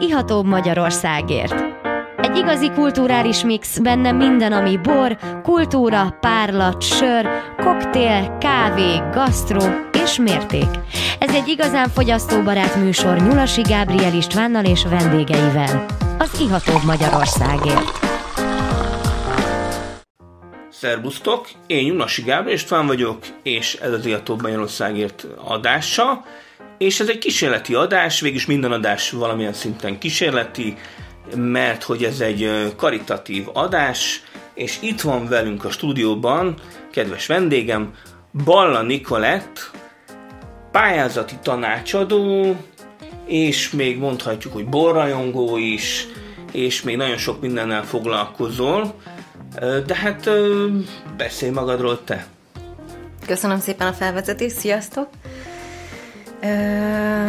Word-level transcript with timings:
ihatóbb 0.00 0.46
Magyarországért. 0.46 1.54
Egy 2.16 2.36
igazi 2.36 2.70
kulturális 2.70 3.44
mix, 3.44 3.78
benne 3.78 4.12
minden, 4.12 4.52
ami 4.52 4.76
bor, 4.76 5.18
kultúra, 5.42 6.16
párlat, 6.20 6.82
sör, 6.82 7.28
koktél, 7.56 8.36
kávé, 8.40 9.02
gasztró 9.12 9.60
és 10.02 10.18
mérték. 10.18 10.68
Ez 11.18 11.34
egy 11.34 11.48
igazán 11.48 11.88
fogyasztóbarát 11.88 12.76
műsor 12.76 13.16
Nyulasi 13.16 13.60
Gábriel 13.60 14.14
Istvánnal 14.14 14.64
és 14.64 14.84
vendégeivel. 14.84 15.86
Az 16.18 16.40
ihatóbb 16.40 16.84
Magyarországért. 16.84 18.06
Szerbusztok, 20.70 21.48
én 21.66 21.84
Nyulasi 21.84 22.22
Gábriel 22.22 22.54
István 22.54 22.86
vagyok, 22.86 23.18
és 23.42 23.74
ez 23.74 23.92
az 23.92 24.06
Ihatóbb 24.06 24.42
Magyarországért 24.42 25.26
adása, 25.44 26.24
és 26.78 27.00
ez 27.00 27.08
egy 27.08 27.18
kísérleti 27.18 27.74
adás, 27.74 28.20
végülis 28.20 28.46
minden 28.46 28.72
adás 28.72 29.10
valamilyen 29.10 29.52
szinten 29.52 29.98
kísérleti, 29.98 30.76
mert 31.36 31.82
hogy 31.82 32.04
ez 32.04 32.20
egy 32.20 32.72
karitatív 32.76 33.46
adás, 33.52 34.22
és 34.54 34.78
itt 34.80 35.00
van 35.00 35.28
velünk 35.28 35.64
a 35.64 35.70
stúdióban 35.70 36.54
kedves 36.90 37.26
vendégem, 37.26 37.94
Balla 38.44 38.82
Nikolett, 38.82 39.70
pályázati 40.72 41.34
tanácsadó, 41.42 42.56
és 43.26 43.70
még 43.70 43.98
mondhatjuk, 43.98 44.52
hogy 44.52 44.66
borrajongó 44.68 45.56
is, 45.56 46.06
és 46.52 46.82
még 46.82 46.96
nagyon 46.96 47.16
sok 47.16 47.40
mindennel 47.40 47.84
foglalkozol, 47.84 48.94
de 49.86 49.94
hát 49.94 50.30
beszélj 51.16 51.52
magadról 51.52 52.04
te. 52.04 52.26
Köszönöm 53.26 53.58
szépen 53.58 53.86
a 53.86 53.92
felvezetést, 53.92 54.56
sziasztok! 54.56 55.08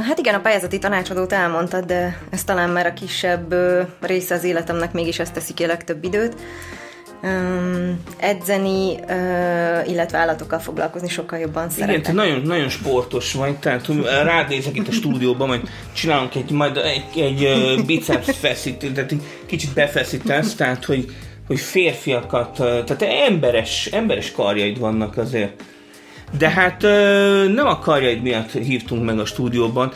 Hát 0.05 0.18
igen, 0.18 0.34
a 0.34 0.40
pályázati 0.40 0.80
tanácsadót 0.80 1.34
elmondtad, 1.34 1.86
de 1.86 2.22
ez 2.30 2.44
talán 2.44 2.70
már 2.70 2.86
a 2.86 2.94
kisebb 2.94 3.55
része 4.02 4.35
az 4.35 4.44
életemnek 4.44 4.91
mégis 4.91 5.20
ezt 5.20 5.34
teszi 5.34 5.54
ki 5.54 5.63
a 5.63 5.68
legtöbb 5.68 6.04
időt. 6.04 6.35
Um, 7.24 8.04
edzeni, 8.18 8.93
uh, 8.93 9.90
illetve 9.90 10.18
állatokkal 10.18 10.60
foglalkozni 10.60 11.10
sokkal 11.10 11.40
jobban 11.40 11.70
szeretek. 11.70 11.90
Igen, 11.90 12.01
te 12.01 12.12
nagyon, 12.12 12.41
nagyon 12.41 12.70
sportos 12.70 13.34
vagy, 13.34 13.55
tehát 13.55 13.88
rád 14.24 14.49
nézek 14.49 14.76
itt 14.76 14.88
a 14.88 14.91
stúdióban, 14.91 15.48
majd 15.48 15.70
csinálunk 15.94 16.35
egy, 16.35 16.51
majd 16.51 16.77
egy, 16.77 17.20
egy 17.21 17.44
uh, 17.44 17.85
biceps 17.85 18.38
feszítést, 18.38 18.94
tehát 18.94 19.13
kicsit 19.46 19.73
befeszítesz, 19.73 20.55
tehát 20.55 20.85
hogy, 20.85 21.05
hogy 21.48 21.60
férfiakat, 21.60 22.54
tehát 22.55 23.01
emberes, 23.01 23.85
emberes 23.85 24.32
karjaid 24.32 24.79
vannak 24.79 25.18
azért. 25.18 25.63
De 26.38 26.49
hát 26.49 26.82
nem 27.54 27.66
a 27.68 27.80
karjaid 27.80 28.22
miatt 28.22 28.52
hívtunk 28.52 29.05
meg 29.05 29.20
a 29.20 29.26
stúdióban, 29.26 29.91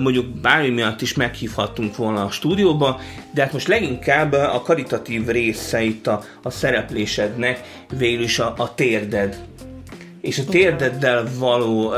mondjuk 0.00 0.26
bármi 0.26 0.68
miatt 0.68 1.00
is 1.00 1.14
meghívhattunk 1.14 1.96
volna 1.96 2.24
a 2.24 2.30
stúdióba, 2.30 3.00
de 3.34 3.42
hát 3.42 3.52
most 3.52 3.68
leginkább 3.68 4.32
a 4.32 4.62
karitatív 4.64 5.26
része 5.26 5.82
itt 5.82 6.06
a, 6.06 6.22
a 6.42 6.50
szereplésednek 6.50 7.60
végül 7.98 8.22
is 8.22 8.38
a, 8.38 8.54
a 8.56 8.74
térded. 8.74 9.38
És 10.20 10.38
a 10.38 10.44
térdeddel 10.44 11.28
való 11.38 11.92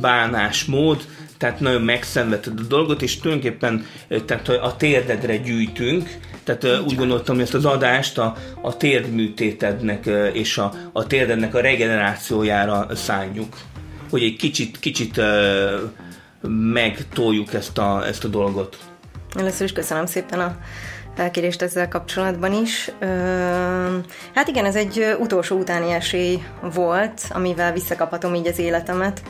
bánásmód, 0.00 1.04
tehát 1.38 1.60
nagyon 1.60 1.82
megszenvedted 1.82 2.60
a 2.60 2.62
dolgot, 2.62 3.02
és 3.02 3.20
tulajdonképpen 3.20 3.86
tehát 4.26 4.48
a 4.48 4.76
térdedre 4.76 5.36
gyűjtünk, 5.36 6.18
tehát 6.44 6.80
úgy 6.80 6.96
gondoltam, 6.96 7.34
hogy 7.34 7.44
ezt 7.44 7.54
az 7.54 7.64
adást 7.64 8.18
a, 8.18 8.36
a 8.60 8.76
térdműtétednek 8.76 10.06
és 10.32 10.58
a, 10.58 10.72
a 10.92 11.06
térdednek 11.06 11.54
a 11.54 11.60
regenerációjára 11.60 12.88
szálljuk. 12.94 13.56
Hogy 14.10 14.22
egy 14.22 14.36
kicsit, 14.36 14.78
kicsit 14.78 15.20
megtoljuk 16.72 17.54
ezt 17.54 17.78
a, 17.78 18.06
ezt 18.06 18.24
a 18.24 18.28
dolgot. 18.28 18.78
Először 19.34 19.64
is 19.64 19.72
köszönöm 19.72 20.06
szépen 20.06 20.40
a 20.40 20.56
felkérést 21.16 21.62
ezzel 21.62 21.88
kapcsolatban 21.88 22.52
is. 22.52 22.90
Hát 24.34 24.48
igen, 24.48 24.64
ez 24.64 24.76
egy 24.76 25.16
utolsó 25.18 25.58
utáni 25.58 25.92
esély 25.92 26.42
volt, 26.74 27.22
amivel 27.28 27.72
visszakaphatom 27.72 28.34
így 28.34 28.46
az 28.46 28.58
életemet. 28.58 29.22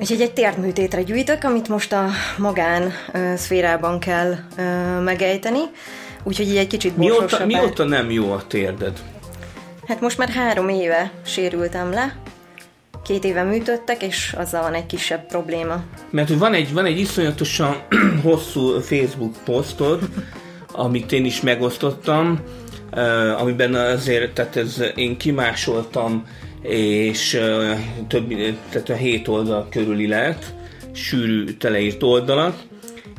Úgyhogy 0.00 0.20
egy 0.20 0.32
térdműtétre 0.32 1.02
gyűjtök, 1.02 1.44
amit 1.44 1.68
most 1.68 1.92
a 1.92 2.08
magán 2.36 2.92
szférában 3.36 3.98
kell 3.98 4.34
megejteni. 5.04 5.58
Úgyhogy 6.22 6.48
így 6.48 6.56
egy 6.56 6.66
kicsit 6.66 6.96
mióta, 6.96 7.46
mióta 7.46 7.84
nem 7.84 8.10
jó 8.10 8.32
a 8.32 8.46
térded? 8.46 8.98
Hát 9.86 10.00
most 10.00 10.18
már 10.18 10.28
három 10.28 10.68
éve 10.68 11.10
sérültem 11.24 11.90
le. 11.90 12.16
Két 13.04 13.24
éve 13.24 13.42
műtöttek, 13.42 14.02
és 14.02 14.34
azzal 14.38 14.62
van 14.62 14.74
egy 14.74 14.86
kisebb 14.86 15.26
probléma. 15.26 15.82
Mert 16.10 16.28
van 16.28 16.54
egy, 16.54 16.72
van 16.72 16.84
egy 16.84 16.98
iszonyatosan 16.98 17.82
hosszú 18.24 18.80
Facebook 18.80 19.34
posztod, 19.44 20.08
amit 20.72 21.12
én 21.12 21.24
is 21.24 21.40
megosztottam, 21.40 22.40
amiben 23.38 23.74
azért, 23.74 24.32
tehát 24.32 24.56
ez, 24.56 24.82
én 24.94 25.16
kimásoltam 25.16 26.24
és 26.62 27.40
több, 28.08 28.28
tehát 28.70 28.88
a 28.88 28.94
7 28.94 29.28
oldal 29.28 29.66
körüli 29.70 30.06
lett, 30.06 30.54
sűrű 30.92 31.44
teleírt 31.44 32.02
oldalak, 32.02 32.56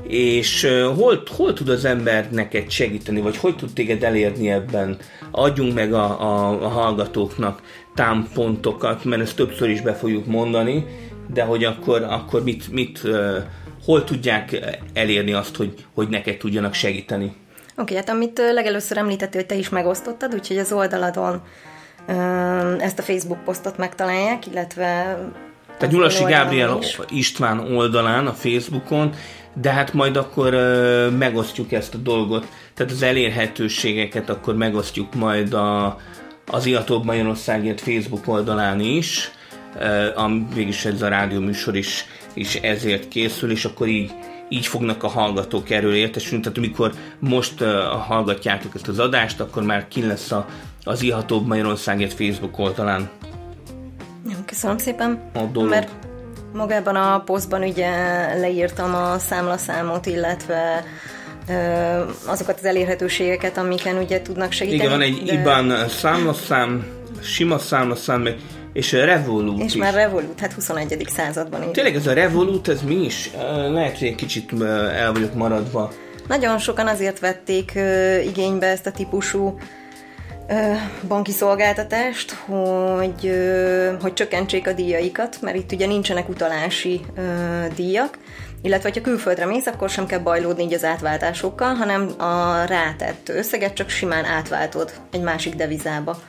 és 0.08 0.68
hol, 0.96 1.24
hol 1.36 1.54
tud 1.54 1.70
az 1.70 1.86
ember 1.86 2.32
neked 2.32 2.70
segíteni, 2.70 3.22
vagy 3.22 3.38
hogy 3.38 3.56
tud 3.56 3.74
téged 3.74 4.04
elérni 4.04 4.52
ebben? 4.52 4.98
Adjunk 5.32 5.74
meg 5.74 5.94
a, 5.94 6.22
a, 6.22 6.64
a 6.64 6.68
hallgatóknak 6.68 7.62
támpontokat, 7.96 9.04
mert 9.04 9.22
ezt 9.22 9.36
többször 9.36 9.70
is 9.70 9.82
be 9.82 9.94
fogjuk 9.94 10.26
mondani, 10.26 10.86
de 11.34 11.44
hogy 11.44 11.64
akkor, 11.64 12.04
akkor 12.04 12.44
mit, 12.44 12.72
mit, 12.72 13.02
hol 13.86 14.04
tudják 14.04 14.60
elérni 14.94 15.34
azt, 15.34 15.56
hogy, 15.56 15.74
hogy 15.94 16.10
neked 16.10 16.38
tudjanak 16.38 16.74
segíteni? 16.74 17.26
Oké, 17.26 17.36
okay, 17.82 17.96
hát 17.96 18.10
amit 18.10 18.42
legelőször 18.54 18.98
említettél, 18.98 19.40
hogy 19.40 19.50
te 19.50 19.56
is 19.56 19.70
megosztottad, 19.70 20.34
úgyhogy 20.34 20.58
az 20.58 20.72
oldaladon 20.72 21.42
ezt 22.80 23.00
a 23.00 23.02
Facebook 23.02 23.44
posztot 23.44 23.78
megtalálják, 23.78 24.48
illetve 24.48 25.18
tehát 25.78 25.94
Nyulasi 25.94 26.24
Gábriel 26.24 26.78
is. 26.82 27.00
István 27.10 27.60
oldalán 27.60 28.28
a 28.28 28.34
Facebookon, 28.34 29.14
de 29.54 29.72
hát 29.72 29.94
majd 29.94 30.16
akkor 30.16 30.54
megosztjuk 31.18 31.72
ezt 31.72 31.94
a 31.94 31.98
dolgot, 31.98 32.48
tehát 32.74 32.92
az 32.92 33.02
elérhetőségeket 33.02 34.30
akkor 34.30 34.56
megosztjuk 34.56 35.16
majd 35.16 35.54
a, 35.54 35.98
az 36.48 36.66
Iatóbb 36.66 37.06
Magyarországért 37.06 37.82
Facebook 37.82 38.28
oldalán 38.28 38.80
is, 38.80 39.32
uh, 39.76 40.24
am, 40.24 40.50
végülis 40.54 40.86
ez 40.86 41.02
a 41.02 41.08
rádióműsor 41.08 41.76
is, 41.76 42.06
is 42.34 42.56
ezért 42.56 43.08
készül, 43.08 43.52
és 43.52 43.66
akkor 43.66 43.88
így 43.88 44.12
így 44.52 44.66
fognak 44.66 45.04
a 45.04 45.08
hallgatók 45.08 45.70
erről 45.70 45.94
értesülni, 45.94 46.44
tehát 46.44 46.58
amikor 46.58 46.94
most 47.20 47.62
uh, 47.62 47.68
hallgatjátok 48.08 48.76
ezt 48.76 48.88
az 48.88 49.00
adást, 49.00 49.40
akkor 49.40 49.64
már 49.64 49.88
ki 49.88 50.06
lesz 50.06 50.32
a 50.32 50.46
az 50.90 51.02
Ihatóbb 51.02 51.48
Magyarországért 51.48 52.14
Facebook 52.14 52.60
oldalán. 52.60 53.10
Köszönöm 54.46 54.78
szépen. 54.78 55.22
A 55.34 55.44
dolog. 55.44 55.70
Mert 55.70 55.90
magában 56.54 56.96
a 56.96 57.20
posztban 57.20 57.62
ugye 57.64 57.90
leírtam 58.40 58.96
a 58.96 59.18
számlaszámot, 59.18 60.06
illetve 60.06 60.84
azokat 62.26 62.58
az 62.60 62.66
elérhetőségeket, 62.66 63.58
amiken 63.58 63.98
ugye 63.98 64.22
tudnak 64.22 64.52
segíteni. 64.52 64.84
Igen, 64.84 64.92
van 64.92 65.02
egy 65.02 65.24
de... 65.24 65.34
IBAN 65.34 65.88
számlaszám, 65.88 66.86
sima 67.22 67.58
számlaszám, 67.58 68.28
és 68.74 68.94
a 68.94 69.06
Revolut 69.06 69.60
És 69.60 69.74
is. 69.74 69.80
már 69.80 69.94
Revolut, 69.94 70.40
hát 70.40 70.54
21. 70.54 71.06
században 71.16 71.64
is. 71.64 71.70
Tényleg 71.72 71.96
ez 71.96 72.08
a 72.08 72.14
Revolut, 72.14 72.68
ez 72.68 72.82
mi 72.82 72.96
is? 72.96 73.32
Lehet, 73.72 73.98
hogy 73.98 74.08
egy 74.08 74.16
kicsit 74.16 74.62
el 74.96 75.12
vagyok 75.14 75.34
maradva. 75.34 75.92
Nagyon 76.28 76.58
sokan 76.58 76.88
azért 76.88 77.20
vették 77.20 77.80
igénybe 78.26 78.68
ezt 78.68 78.86
a 78.86 78.92
típusú 78.92 79.60
banki 81.08 81.32
szolgáltatást, 81.32 82.32
hogy, 82.32 83.32
hogy 84.02 84.14
csökkentsék 84.14 84.68
a 84.68 84.74
díjaikat, 84.74 85.38
mert 85.42 85.58
itt 85.58 85.72
ugye 85.72 85.88
nincsenek 85.88 86.30
utalási 86.30 87.02
díjak, 87.76 88.18
illetve 88.62 88.92
ha 88.94 89.02
külföldre 89.02 89.46
mész, 89.46 89.66
akkor 89.66 89.90
sem 89.90 90.06
kell 90.06 90.20
bajlódni 90.20 90.64
így 90.64 90.74
az 90.74 90.84
átváltásokkal, 90.84 91.74
hanem 91.74 92.10
a 92.18 92.64
rátett 92.66 93.30
összeget 93.30 93.74
csak 93.74 93.90
simán 93.90 94.26
átváltod 94.26 94.92
egy 95.12 95.22
másik 95.22 95.56
devizába. 95.56 96.20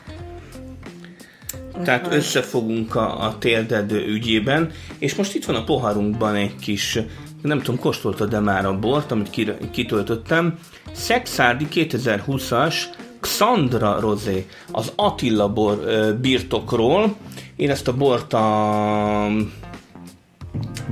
Tehát 1.84 2.12
összefogunk 2.12 2.94
a, 2.94 3.26
a 3.26 3.38
térded 3.38 3.92
ügyében, 3.92 4.70
és 4.98 5.14
most 5.14 5.34
itt 5.34 5.44
van 5.44 5.56
a 5.56 5.64
poharunkban 5.64 6.34
egy 6.34 6.56
kis, 6.56 6.98
nem 7.42 7.62
tudom, 7.62 7.80
kóstoltad 7.80 8.30
de 8.30 8.40
már 8.40 8.66
a 8.66 8.78
bort, 8.78 9.10
amit 9.10 9.30
kitöltöttem, 9.70 10.58
Szexárdi 10.92 11.66
2020-as 11.72 12.74
Xandra 13.20 14.00
Rosé, 14.00 14.46
az 14.72 14.92
Attila 14.96 15.48
bor 15.48 15.84
birtokról. 16.20 17.16
Én 17.56 17.70
ezt 17.70 17.88
a 17.88 17.96
bort 17.96 18.32
a 18.32 19.26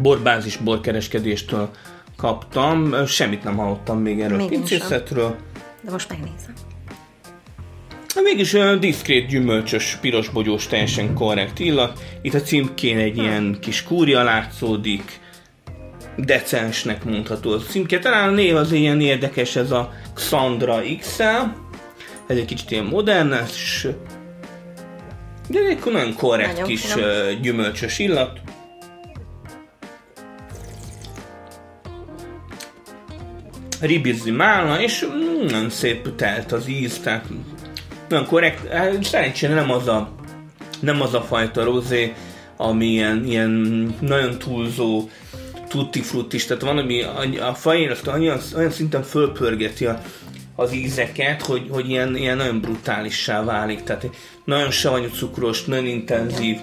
borbázis 0.02 0.56
borkereskedéstől 0.56 1.70
kaptam. 2.16 3.06
Semmit 3.06 3.44
nem 3.44 3.56
hallottam 3.56 3.98
még 3.98 4.20
erről 4.20 4.36
még 4.36 4.46
a 4.46 4.48
pincészetről. 4.48 5.36
De 5.80 5.90
most 5.90 6.08
megnézem. 6.08 6.54
Hát 8.14 8.24
mégis 8.24 8.52
olyan 8.52 8.80
diszkrét, 8.80 9.28
gyümölcsös, 9.28 9.98
piros 10.00 10.28
bogyós, 10.28 10.66
teljesen 10.66 11.14
korrekt 11.14 11.58
illat. 11.58 12.00
Itt 12.22 12.34
a 12.34 12.40
címkén 12.40 12.98
egy 12.98 13.16
hm. 13.16 13.20
ilyen 13.20 13.56
kis 13.60 13.82
kúria 13.82 14.22
látszódik. 14.22 15.20
decensnek 16.16 17.04
mondható 17.04 17.52
a 17.52 17.58
címke. 17.58 17.98
Talán 17.98 18.28
a 18.28 18.32
név 18.32 18.56
az 18.56 18.72
ilyen 18.72 19.00
érdekes, 19.00 19.56
ez 19.56 19.70
a 19.70 19.92
Xandra 20.14 20.80
XL. 21.00 21.66
Ez 22.28 22.36
egy 22.36 22.44
kicsit 22.44 22.70
ilyen 22.70 22.84
modernes, 22.84 23.86
de 25.48 25.58
egy 25.58 25.78
nagyon 25.84 26.14
korrekt 26.14 26.52
nagyon 26.52 26.66
kis 26.66 26.92
finom. 26.92 27.40
gyümölcsös 27.40 27.98
illat. 27.98 28.40
Ribizzi 33.80 34.30
málna, 34.30 34.80
és 34.80 35.08
nagyon 35.46 35.70
szép 35.70 36.14
telt 36.14 36.52
az 36.52 36.68
íz, 36.68 36.98
tehát 36.98 37.24
nagyon 38.08 38.26
korrekt. 38.26 38.72
Hát 38.72 39.04
szerencsére 39.04 39.54
nem 39.54 39.70
az 39.70 39.88
a, 39.88 40.14
nem 40.80 41.00
az 41.00 41.14
a 41.14 41.22
fajta 41.22 41.64
rozé, 41.64 42.14
ami 42.56 42.86
ilyen, 42.86 43.24
ilyen 43.24 43.50
nagyon 44.00 44.38
túlzó, 44.38 45.08
tutti 45.68 46.00
fruttis, 46.00 46.46
tehát 46.46 46.62
van, 46.62 46.78
ami 46.78 47.02
a 47.38 47.54
fajén 47.54 47.90
azt 47.90 48.06
olyan, 48.06 48.40
olyan 48.56 48.70
szinten 48.70 49.02
fölpörgeti 49.02 49.86
a, 49.86 50.02
az 50.58 50.72
ízeket, 50.72 51.42
hogy, 51.42 51.66
hogy 51.70 51.90
ilyen, 51.90 52.16
ilyen 52.16 52.36
nagyon 52.36 52.60
brutálissá 52.60 53.44
válik, 53.44 53.82
tehát 53.82 54.06
nagyon 54.44 54.70
savanyú 54.70 55.08
cukros, 55.08 55.64
nagyon 55.64 55.86
intenzív. 55.86 56.58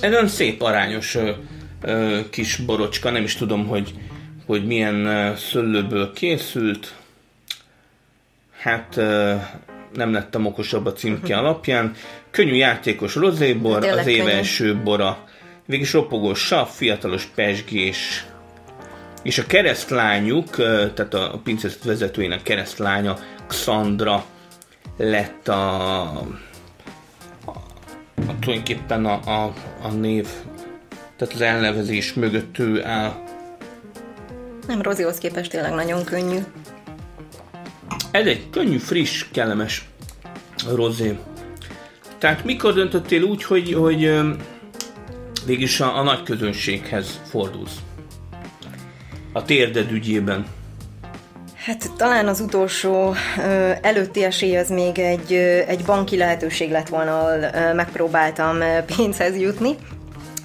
Egy 0.00 0.10
nagyon 0.10 0.28
szép, 0.28 0.62
arányos 0.62 1.14
ö, 1.14 1.30
ö, 1.82 2.20
kis 2.30 2.56
borocska, 2.56 3.10
nem 3.10 3.22
is 3.22 3.34
tudom, 3.34 3.66
hogy, 3.66 3.94
hogy 4.46 4.66
milyen 4.66 5.06
ö, 5.06 5.32
szőlőből 5.36 6.12
készült. 6.12 6.94
Hát 8.58 8.96
ö, 8.96 9.34
nem 9.94 10.12
lettem 10.12 10.46
okosabb 10.46 10.86
a 10.86 10.92
címke 10.92 11.36
alapján. 11.36 11.94
Könnyű 12.30 12.54
játékos 12.54 13.14
rozébor, 13.14 13.84
az 13.84 14.06
év 14.06 14.26
első 14.26 14.76
bora. 14.76 15.24
Végis 15.66 15.92
ropogós 15.92 16.40
sav, 16.40 16.68
fiatalos 16.68 17.24
pesgés, 17.24 18.26
és 19.22 19.38
a 19.38 19.46
keresztlányuk, 19.46 20.56
tehát 20.94 21.14
a 21.14 21.40
pincészet 21.44 21.84
vezetőjének 21.84 22.42
keresztlánya, 22.42 23.18
Xandra 23.46 24.24
lett 24.96 25.48
a, 25.48 26.00
a, 26.10 27.52
a 28.16 28.38
tulajdonképpen 28.40 29.04
a, 29.04 29.44
a, 29.44 29.52
a 29.82 29.88
név, 29.88 30.26
tehát 31.16 31.34
az 31.34 31.40
elnevezés 31.40 32.12
mögött 32.12 32.58
ő 32.58 32.84
áll. 32.84 33.12
Nem, 34.66 34.82
Rozihoz 34.82 35.18
képest 35.18 35.50
tényleg 35.50 35.74
nagyon 35.74 36.04
könnyű. 36.04 36.38
Ez 38.10 38.26
egy 38.26 38.50
könnyű, 38.50 38.76
friss, 38.76 39.24
kellemes 39.32 39.88
rozé. 40.74 41.18
Tehát 42.18 42.44
mikor 42.44 42.74
döntöttél 42.74 43.22
úgy, 43.22 43.44
hogy, 43.44 43.72
hogy 43.72 44.20
végig 45.46 45.80
a, 45.80 45.98
a 45.98 46.02
nagy 46.02 46.22
közönséghez 46.22 47.20
fordulsz? 47.24 47.76
A 49.32 49.44
térded 49.44 49.90
ügyében. 49.90 50.46
Hát 51.64 51.90
talán 51.96 52.28
az 52.28 52.40
utolsó 52.40 53.14
előtti 53.80 54.24
esély 54.24 54.56
az 54.56 54.68
még 54.68 54.98
egy, 54.98 55.32
egy 55.66 55.84
banki 55.84 56.16
lehetőség 56.16 56.70
lett 56.70 56.88
volna, 56.88 57.18
ahol 57.18 57.72
megpróbáltam 57.72 58.58
pénzhez 58.96 59.36
jutni, 59.36 59.76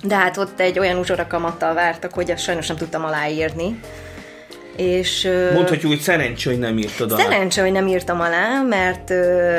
de 0.04 0.16
hát 0.16 0.38
ott 0.38 0.60
egy 0.60 0.80
olyan 0.80 0.98
uzsorakamattal 0.98 1.74
vártak, 1.74 2.14
hogy 2.14 2.32
azt 2.32 2.44
sajnos 2.44 2.68
nem 2.68 2.78
tudtam 2.78 3.06
aláírni. 3.06 3.80
És, 4.76 5.30
Mondhatjuk, 5.54 5.92
hogy 5.92 6.02
szerencsé, 6.02 6.50
hogy 6.50 6.60
nem 6.60 6.78
írtad 6.78 7.12
alá. 7.12 7.24
Szerencsé, 7.24 7.62
hogy 7.62 7.72
nem 7.72 7.88
írtam 7.88 8.22
alá, 8.22 8.62
mert 8.62 9.14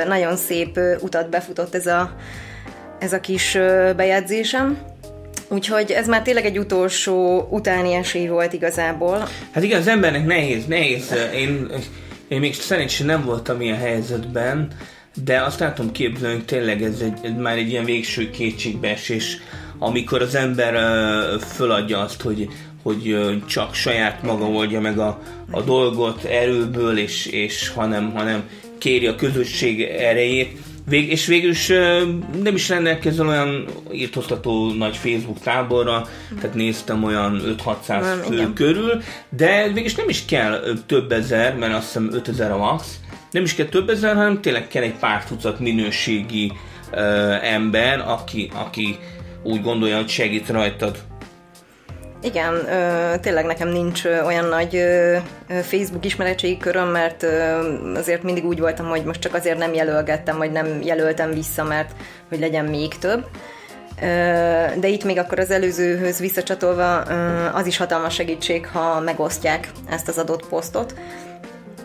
nagyon 0.06 0.36
szép 0.36 0.80
utat 1.00 1.30
befutott 1.30 1.75
ez 1.75 1.86
a, 1.86 2.16
ez 2.98 3.12
a 3.12 3.20
kis 3.20 3.58
bejegyzésem. 3.96 4.78
Úgyhogy 5.48 5.90
ez 5.90 6.08
már 6.08 6.22
tényleg 6.22 6.44
egy 6.44 6.58
utolsó 6.58 7.48
utáni 7.50 7.92
esély 7.92 8.26
volt 8.26 8.52
igazából. 8.52 9.28
Hát 9.50 9.64
igen, 9.64 9.80
az 9.80 9.86
embernek 9.86 10.26
nehéz, 10.26 10.66
nehéz. 10.66 11.14
Én, 11.34 11.68
én 12.28 12.40
még 12.40 12.54
szerencsére 12.54 13.12
nem 13.12 13.24
voltam 13.24 13.60
ilyen 13.60 13.78
helyzetben, 13.78 14.68
de 15.24 15.42
azt 15.42 15.60
látom 15.60 15.92
képzelni, 15.92 16.34
hogy 16.34 16.44
tényleg 16.44 16.82
ez, 16.82 17.00
egy, 17.00 17.18
ez 17.22 17.30
már 17.38 17.56
egy 17.56 17.70
ilyen 17.70 17.84
végső 17.84 18.30
kétségbeesés, 18.30 19.36
amikor 19.78 20.22
az 20.22 20.34
ember 20.34 20.74
uh, 20.74 21.40
föladja 21.40 22.00
azt, 22.00 22.22
hogy 22.22 22.48
hogy 22.82 23.16
csak 23.46 23.74
saját 23.74 24.22
maga 24.22 24.44
oldja 24.44 24.80
meg 24.80 24.98
a, 24.98 25.18
a 25.50 25.62
dolgot 25.62 26.24
erőből, 26.24 26.98
és, 26.98 27.26
és 27.26 27.68
hanem, 27.68 28.12
hanem 28.12 28.48
kéri 28.78 29.06
a 29.06 29.14
közösség 29.14 29.82
erejét. 29.82 30.58
Vég, 30.88 31.11
és 31.11 31.26
végül 31.26 31.50
is 31.50 31.67
nem 32.43 32.55
is 32.55 32.69
rendelkezel 32.69 33.29
olyan 33.29 33.64
írtoztató 33.93 34.73
nagy 34.73 34.96
Facebook 34.96 35.40
táborra, 35.40 36.06
tehát 36.40 36.55
néztem 36.55 37.05
olyan 37.05 37.56
5-600 37.64 38.25
fő 38.26 38.35
igen. 38.35 38.52
körül, 38.52 39.02
de 39.29 39.62
végül 39.62 39.85
is 39.85 39.94
nem 39.94 40.08
is 40.08 40.25
kell 40.25 40.62
több 40.87 41.12
ezer, 41.12 41.56
mert 41.56 41.75
azt 41.75 41.87
hiszem 41.87 42.08
5000 42.12 42.50
a 42.50 42.56
max, 42.56 43.00
nem 43.31 43.43
is 43.43 43.55
kell 43.55 43.67
több 43.67 43.88
ezer, 43.88 44.14
hanem 44.14 44.40
tényleg 44.40 44.69
kell 44.69 44.82
egy 44.82 44.94
pár 44.94 45.25
tucat 45.25 45.61
minőségi 45.61 46.52
uh, 46.93 47.52
ember, 47.52 48.00
aki, 48.06 48.50
aki 48.55 48.99
úgy 49.43 49.62
gondolja, 49.62 49.96
hogy 49.96 50.08
segít 50.08 50.49
rajtad. 50.49 51.07
Igen, 52.22 52.54
ö, 52.54 53.18
tényleg 53.20 53.44
nekem 53.44 53.68
nincs 53.68 54.04
olyan 54.04 54.44
nagy 54.44 54.76
ö, 54.76 55.16
Facebook 55.62 56.04
ismeretségi 56.04 56.56
köröm, 56.56 56.88
mert 56.88 57.22
ö, 57.22 57.58
azért 57.94 58.22
mindig 58.22 58.44
úgy 58.44 58.60
voltam, 58.60 58.86
hogy 58.86 59.04
most 59.04 59.20
csak 59.20 59.34
azért 59.34 59.58
nem 59.58 59.74
jelölgettem, 59.74 60.36
vagy 60.36 60.52
nem 60.52 60.82
jelöltem 60.82 61.30
vissza, 61.30 61.64
mert 61.64 61.90
hogy 62.28 62.38
legyen 62.38 62.64
még 62.64 62.98
több. 62.98 63.26
De 64.80 64.88
itt 64.88 65.04
még 65.04 65.18
akkor 65.18 65.38
az 65.38 65.50
előzőhöz 65.50 66.18
visszacsatolva 66.18 66.96
az 67.52 67.66
is 67.66 67.76
hatalmas 67.76 68.14
segítség, 68.14 68.66
ha 68.66 69.00
megosztják 69.00 69.70
ezt 69.90 70.08
az 70.08 70.18
adott 70.18 70.46
posztot, 70.46 70.94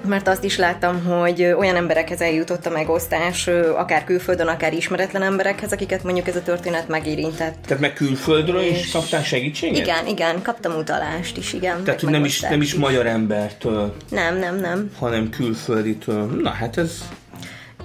mert 0.07 0.27
azt 0.27 0.43
is 0.43 0.57
láttam, 0.57 1.03
hogy 1.03 1.43
olyan 1.43 1.75
emberekhez 1.75 2.21
eljutott 2.21 2.65
a 2.65 2.69
megosztás, 2.69 3.47
akár 3.75 4.03
külföldön, 4.03 4.47
akár 4.47 4.73
ismeretlen 4.73 5.21
emberekhez, 5.21 5.71
akiket 5.71 6.03
mondjuk 6.03 6.27
ez 6.27 6.35
a 6.35 6.43
történet 6.43 6.87
megérintett. 6.87 7.55
Tehát 7.65 7.81
meg 7.81 7.93
külföldről 7.93 8.61
és... 8.61 8.79
is 8.79 8.91
kaptál 8.91 9.23
segítséget? 9.23 9.77
Igen, 9.77 10.07
igen, 10.07 10.41
kaptam 10.41 10.75
utalást 10.75 11.37
is, 11.37 11.53
igen. 11.53 11.83
Tehát, 11.83 12.01
hogy 12.01 12.09
nem 12.09 12.25
is, 12.25 12.39
nem 12.39 12.61
is 12.61 12.75
magyar 12.75 13.05
embertől. 13.05 13.95
Nem, 14.09 14.37
nem, 14.37 14.59
nem. 14.59 14.91
Hanem 14.99 15.29
külfölditől. 15.29 16.25
Na, 16.25 16.49
hát 16.49 16.77
ez 16.77 17.03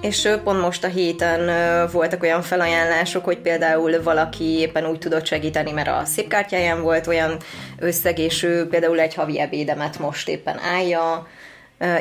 és 0.01 0.29
pont 0.43 0.61
most 0.61 0.83
a 0.83 0.87
héten 0.87 1.49
voltak 1.91 2.23
olyan 2.23 2.41
felajánlások, 2.41 3.25
hogy 3.25 3.37
például 3.37 4.03
valaki 4.03 4.43
éppen 4.43 4.85
úgy 4.85 4.99
tudott 4.99 5.25
segíteni, 5.25 5.71
mert 5.71 5.87
a 5.87 6.01
szépkártyáján 6.05 6.81
volt 6.81 7.07
olyan 7.07 7.37
összeg, 7.79 8.19
és 8.19 8.43
ő 8.43 8.67
például 8.67 8.99
egy 8.99 9.13
havi 9.13 9.39
ebédemet 9.39 9.99
most 9.99 10.29
éppen 10.29 10.59
állja, 10.59 11.27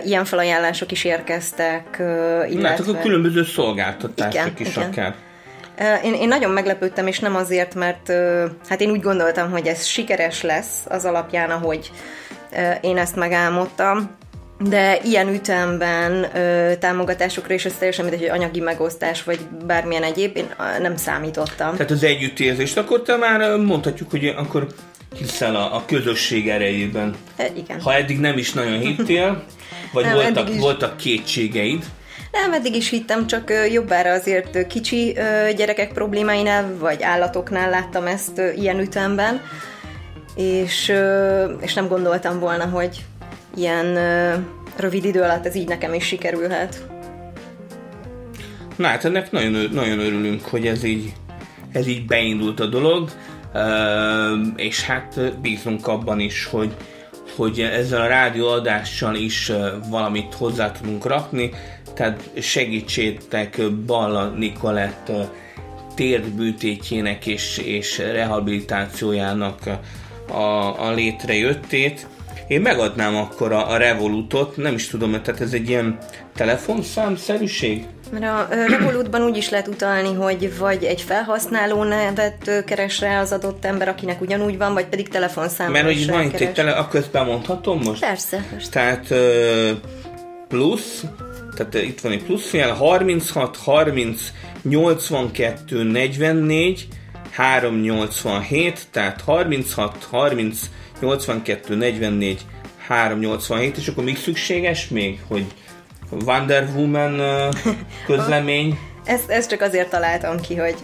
Ilyen 0.04 0.24
felajánlások 0.24 0.92
is 0.92 1.04
érkeztek, 1.04 1.96
illetve... 2.48 2.60
Látok, 2.60 2.88
a 2.88 2.98
különböző 2.98 3.44
szolgáltatások 3.44 4.32
igen, 4.34 4.52
is 4.58 4.76
igen. 4.76 4.88
akár. 4.88 5.14
Én, 6.04 6.14
én 6.14 6.28
nagyon 6.28 6.50
meglepődtem, 6.50 7.06
és 7.06 7.18
nem 7.18 7.36
azért, 7.36 7.74
mert 7.74 8.12
hát 8.68 8.80
én 8.80 8.90
úgy 8.90 9.00
gondoltam, 9.00 9.50
hogy 9.50 9.66
ez 9.66 9.84
sikeres 9.84 10.42
lesz 10.42 10.84
az 10.88 11.04
alapján, 11.04 11.50
ahogy 11.50 11.90
én 12.80 12.96
ezt 12.96 13.16
megálmodtam, 13.16 14.16
de 14.68 14.98
ilyen 15.04 15.28
ütemben 15.28 16.36
ö, 16.36 16.72
támogatásokra, 16.78 17.54
és 17.54 17.64
ez 17.64 17.74
teljesen 17.78 18.04
mindegy, 18.04 18.28
hogy 18.28 18.38
anyagi 18.38 18.60
megosztás, 18.60 19.22
vagy 19.22 19.38
bármilyen 19.66 20.02
egyéb, 20.02 20.36
én 20.36 20.46
nem 20.80 20.96
számítottam. 20.96 21.72
Tehát 21.72 21.90
az 21.90 22.02
együttérzést, 22.02 22.76
akkor 22.76 23.02
te 23.02 23.16
már 23.16 23.56
mondhatjuk, 23.56 24.10
hogy 24.10 24.26
akkor 24.26 24.66
hiszel 25.16 25.56
a, 25.56 25.74
a 25.76 25.84
közösség 25.86 26.48
erejében. 26.48 27.14
E, 27.36 27.50
igen. 27.56 27.80
Ha 27.80 27.94
eddig 27.94 28.18
nem 28.18 28.38
is 28.38 28.52
nagyon 28.52 28.78
hittél, 28.78 29.44
vagy 29.92 30.04
nem, 30.04 30.14
voltak, 30.14 30.48
is... 30.48 30.58
voltak 30.58 30.96
kétségeid? 30.96 31.84
Nem, 32.32 32.52
eddig 32.52 32.74
is 32.74 32.88
hittem, 32.88 33.26
csak 33.26 33.52
jobbára 33.72 34.12
azért 34.12 34.66
kicsi 34.66 35.12
gyerekek 35.56 35.92
problémáinál, 35.92 36.76
vagy 36.78 37.02
állatoknál 37.02 37.70
láttam 37.70 38.06
ezt 38.06 38.42
ilyen 38.56 38.78
ütemben, 38.80 39.42
és, 40.36 40.92
és 41.60 41.74
nem 41.74 41.88
gondoltam 41.88 42.38
volna, 42.38 42.64
hogy 42.64 43.04
ilyen 43.56 43.98
rövid 44.76 45.04
idő 45.04 45.20
alatt 45.20 45.46
ez 45.46 45.54
így 45.54 45.68
nekem 45.68 45.94
is 45.94 46.04
sikerülhet. 46.04 46.86
Na 48.76 48.86
hát 48.86 49.04
ennek 49.04 49.30
nagyon, 49.30 49.68
nagyon 49.72 49.98
örülünk, 49.98 50.44
hogy 50.44 50.66
ez 50.66 50.84
így, 50.84 51.12
ez 51.72 51.86
így 51.86 52.06
beindult 52.06 52.60
a 52.60 52.66
dolog, 52.66 53.10
és 54.56 54.82
hát 54.82 55.38
bízunk 55.40 55.86
abban 55.86 56.20
is, 56.20 56.44
hogy, 56.44 56.74
hogy 57.36 57.60
ezzel 57.60 58.00
a 58.00 58.06
rádióadással 58.06 59.14
is 59.14 59.52
valamit 59.90 60.34
hozzá 60.34 60.72
tudunk 60.72 61.06
rakni, 61.06 61.50
tehát 61.94 62.30
segítsétek 62.40 63.62
Balla 63.86 64.28
Nikolett 64.28 65.10
térdbűtétjének 65.94 67.26
és, 67.26 67.58
és 67.58 67.98
rehabilitációjának 67.98 69.58
a, 70.28 70.86
a 70.86 70.92
létrejöttét. 70.92 72.06
Én 72.48 72.60
megadnám 72.60 73.16
akkor 73.16 73.52
a, 73.52 73.70
a 73.70 73.76
Revolutot, 73.76 74.56
nem 74.56 74.74
is 74.74 74.88
tudom, 74.88 75.10
tehát 75.10 75.40
ez 75.40 75.52
egy 75.52 75.68
ilyen 75.68 75.98
telefonszámszerűség? 76.34 77.86
Mert 78.12 78.24
a 78.24 78.48
Revolutban 78.68 79.22
úgy 79.22 79.36
is 79.36 79.50
lehet 79.50 79.68
utalni, 79.68 80.14
hogy 80.14 80.58
vagy 80.58 80.84
egy 80.84 81.00
felhasználó 81.00 81.84
nevet 81.84 82.64
keres 82.66 83.00
rá 83.00 83.20
az 83.20 83.32
adott 83.32 83.64
ember, 83.64 83.88
akinek 83.88 84.20
ugyanúgy 84.20 84.58
van, 84.58 84.72
vagy 84.72 84.86
pedig 84.86 85.08
telefonszámot 85.08 85.72
Mert 85.72 85.84
hogy 85.84 86.10
van 86.10 86.22
itt 86.22 86.40
egy 86.40 86.52
tele, 86.52 86.72
akkor 86.72 87.00
ezt 87.00 87.10
bemondhatom 87.10 87.80
most? 87.82 88.00
Persze, 88.00 88.46
persze. 88.50 88.70
Tehát 88.70 89.14
plusz, 90.48 91.04
tehát 91.56 91.74
itt 91.74 92.00
van 92.00 92.12
egy 92.12 92.22
plusz 92.22 92.48
fél, 92.48 92.68
36, 92.68 93.56
30, 93.56 94.32
82, 94.62 95.82
44, 95.82 96.88
387, 97.30 98.86
tehát 98.90 99.20
36, 99.20 100.06
30, 100.10 100.60
82, 101.00 101.74
44, 101.74 102.40
387, 102.86 103.76
és 103.76 103.88
akkor 103.88 104.04
még 104.04 104.16
szükséges 104.16 104.88
még, 104.88 105.20
hogy 105.28 105.44
Wonder 106.24 106.68
Woman 106.76 107.20
közlemény? 108.06 108.78
ezt, 109.08 109.30
ezt 109.30 109.48
csak 109.48 109.60
azért 109.60 109.90
találtam 109.90 110.40
ki, 110.40 110.56
hogy 110.56 110.76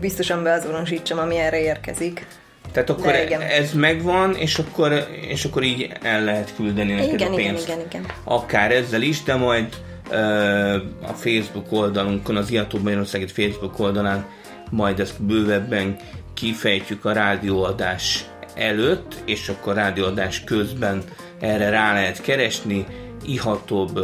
biztosan 0.00 0.42
beazonosítsam, 0.42 1.18
ami 1.18 1.36
erre 1.36 1.60
érkezik. 1.60 2.26
Tehát 2.72 2.90
akkor 2.90 3.14
ez 3.48 3.72
megvan, 3.72 4.34
és 4.34 4.58
akkor, 4.58 5.06
és 5.28 5.44
akkor 5.44 5.62
így 5.62 5.92
el 6.02 6.24
lehet 6.24 6.54
küldeni 6.56 6.92
neked 6.92 7.12
igen, 7.12 7.32
a 7.32 7.34
pénzt. 7.34 7.66
Igen, 7.66 7.78
igen, 7.78 8.00
igen. 8.02 8.16
Akár 8.24 8.72
ezzel 8.72 9.02
is, 9.02 9.22
de 9.22 9.34
majd 9.34 9.74
uh, 10.10 10.74
a 11.02 11.12
Facebook 11.14 11.72
oldalunkon, 11.72 12.36
az 12.36 12.50
Iató 12.50 12.78
Magyarországi 12.78 13.26
Facebook 13.26 13.78
oldalán 13.78 14.26
majd 14.70 15.00
ezt 15.00 15.22
bővebben 15.22 15.96
kifejtjük 16.34 17.04
a 17.04 17.12
rádióadás 17.12 18.24
előtt, 18.54 19.22
és 19.24 19.48
akkor 19.48 19.74
rádióadás 19.74 20.44
közben 20.44 21.02
erre 21.40 21.70
rá 21.70 21.92
lehet 21.92 22.20
keresni, 22.20 22.86
ihatóbb 23.24 24.00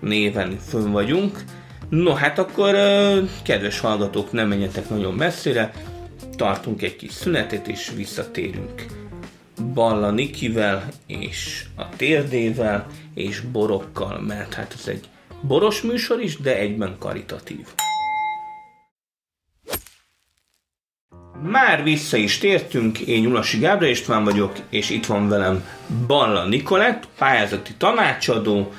néven 0.00 0.58
fönn 0.68 0.90
vagyunk. 0.90 1.44
No, 1.88 2.12
hát 2.12 2.38
akkor, 2.38 2.74
kedves 3.42 3.80
hallgatók, 3.80 4.32
nem 4.32 4.48
menjetek 4.48 4.88
nagyon 4.88 5.14
messzire, 5.14 5.72
tartunk 6.36 6.82
egy 6.82 6.96
kis 6.96 7.12
szünetet, 7.12 7.68
és 7.68 7.92
visszatérünk 7.96 8.86
Balla 9.74 10.10
Nikivel, 10.10 10.88
és 11.06 11.64
a 11.76 11.88
térdével, 11.96 12.86
és 13.14 13.40
borokkal, 13.40 14.20
mert 14.20 14.54
hát 14.54 14.74
ez 14.78 14.88
egy 14.88 15.08
boros 15.40 15.82
műsor 15.82 16.20
is, 16.20 16.36
de 16.36 16.58
egyben 16.58 16.96
karitatív. 16.98 17.66
Már 21.50 21.82
vissza 21.82 22.16
is 22.16 22.38
tértünk, 22.38 22.98
én 22.98 23.20
Nyulasi 23.20 23.58
Gábor 23.58 23.88
István 23.88 24.24
vagyok, 24.24 24.52
és 24.70 24.90
itt 24.90 25.06
van 25.06 25.28
velem 25.28 25.64
Balla 26.06 26.44
Nikolett, 26.44 27.08
pályázati 27.18 27.72
tanácsadó, 27.78 28.72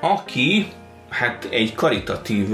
aki 0.00 0.66
hát 1.08 1.48
egy 1.50 1.74
karitatív 1.74 2.48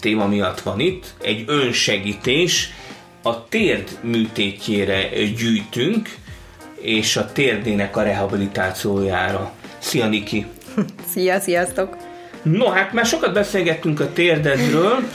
téma 0.00 0.26
miatt 0.26 0.60
van 0.60 0.80
itt, 0.80 1.14
egy 1.22 1.44
önsegítés, 1.46 2.70
a 3.22 3.48
térd 3.48 3.98
műtétjére 4.02 5.08
gyűjtünk, 5.24 6.08
és 6.80 7.16
a 7.16 7.32
térdének 7.32 7.96
a 7.96 8.02
rehabilitációjára. 8.02 9.52
Szia 9.78 10.06
Niki! 10.06 10.46
Szia, 11.12 11.40
sziasztok! 11.40 11.96
No, 12.42 12.66
hát 12.66 12.92
már 12.92 13.06
sokat 13.06 13.32
beszélgettünk 13.32 14.00
a 14.00 14.12
térdedről, 14.12 15.08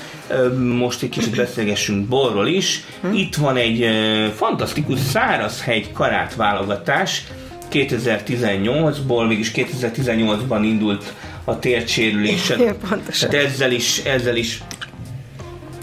most 0.78 1.04
egy 1.04 1.10
kicsit 1.10 1.36
beszélgessünk 1.36 2.08
borról 2.08 2.48
is. 2.48 2.84
Itt 3.14 3.36
van 3.36 3.56
egy 3.56 3.90
fantasztikus 4.36 5.00
szárazhegy 5.00 5.92
karát 5.92 6.36
válogatás, 6.36 7.24
2018-ból, 7.72 9.28
mégis 9.28 9.52
2018-ban 9.56 10.60
indult 10.64 11.14
a 11.44 11.60
térdsérülésed. 11.60 12.76
Pontosan. 12.90 13.30
Tehát 13.30 13.46
ezzel 13.46 13.72
is, 13.72 13.98
ezzel 13.98 14.36
is 14.36 14.64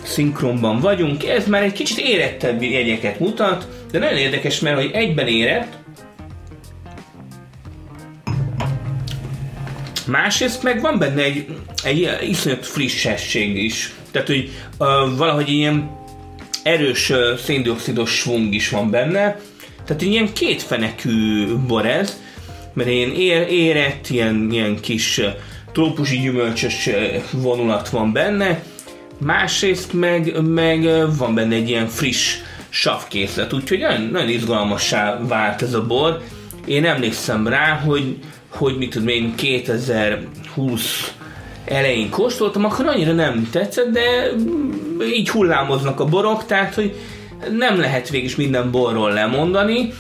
szinkronban 0.03 0.81
vagyunk. 0.81 1.25
Ez 1.25 1.47
már 1.47 1.63
egy 1.63 1.73
kicsit 1.73 1.99
érettebb 1.99 2.63
jegyeket 2.63 3.21
mutat, 3.21 3.69
de 3.91 3.99
nagyon 3.99 4.19
érdekes, 4.19 4.61
mert 4.61 4.77
hogy 4.77 4.91
egyben 4.93 5.27
érett, 5.27 5.81
Másrészt 10.07 10.63
meg 10.63 10.81
van 10.81 10.99
benne 10.99 11.23
egy, 11.23 11.47
egy 11.85 12.19
iszonyat 12.29 12.67
frissesség 12.67 13.65
is. 13.65 13.93
Tehát, 14.12 14.26
hogy 14.26 14.50
uh, 14.78 15.16
valahogy 15.16 15.49
ilyen 15.49 15.90
erős 16.62 17.11
uh, 17.11 17.37
széndiokszidos 17.37 18.11
svung 18.11 18.54
is 18.54 18.69
van 18.69 18.90
benne. 18.90 19.40
Tehát 19.87 20.02
ilyen 20.02 20.33
kétfenekű 20.33 21.47
bor 21.66 21.87
ez, 21.87 22.21
mert 22.73 22.88
ilyen 22.88 23.12
ér, 23.14 23.47
érett, 23.50 24.09
ilyen, 24.09 24.49
ilyen 24.50 24.81
kis 24.81 25.21
trópusi 25.73 26.21
gyümölcsös 26.21 26.88
vonulat 27.31 27.88
van 27.88 28.12
benne, 28.12 28.62
másrészt 29.19 29.92
meg, 29.92 30.42
meg 30.42 30.88
van 31.16 31.35
benne 31.35 31.54
egy 31.54 31.69
ilyen 31.69 31.88
friss 31.88 32.37
savkészlet, 32.69 33.52
úgyhogy 33.52 33.78
nagyon, 33.78 34.00
nagyon 34.02 34.28
izgalmassá 34.28 35.21
vált 35.26 35.62
ez 35.62 35.75
a 35.75 35.87
bor. 35.87 36.23
Én 36.66 36.85
emlékszem 36.85 37.47
rá, 37.47 37.75
hogy, 37.75 38.19
hogy 38.49 38.76
mit 38.76 38.90
tudom 38.90 39.09
én 39.09 39.35
2020 39.35 41.12
elején 41.64 42.11
kóstoltam, 42.11 42.64
akkor 42.64 42.87
annyira 42.87 43.12
nem 43.12 43.49
tetszett, 43.50 43.90
de 43.90 44.31
így 45.14 45.28
hullámoznak 45.28 46.00
a 46.00 46.04
borok, 46.04 46.47
tehát 46.47 46.75
hogy 46.75 46.97
nem 47.50 47.81
lehet 47.81 48.09
végig 48.09 48.35
minden 48.37 48.71
borról 48.71 49.12
lemondani. 49.12 49.92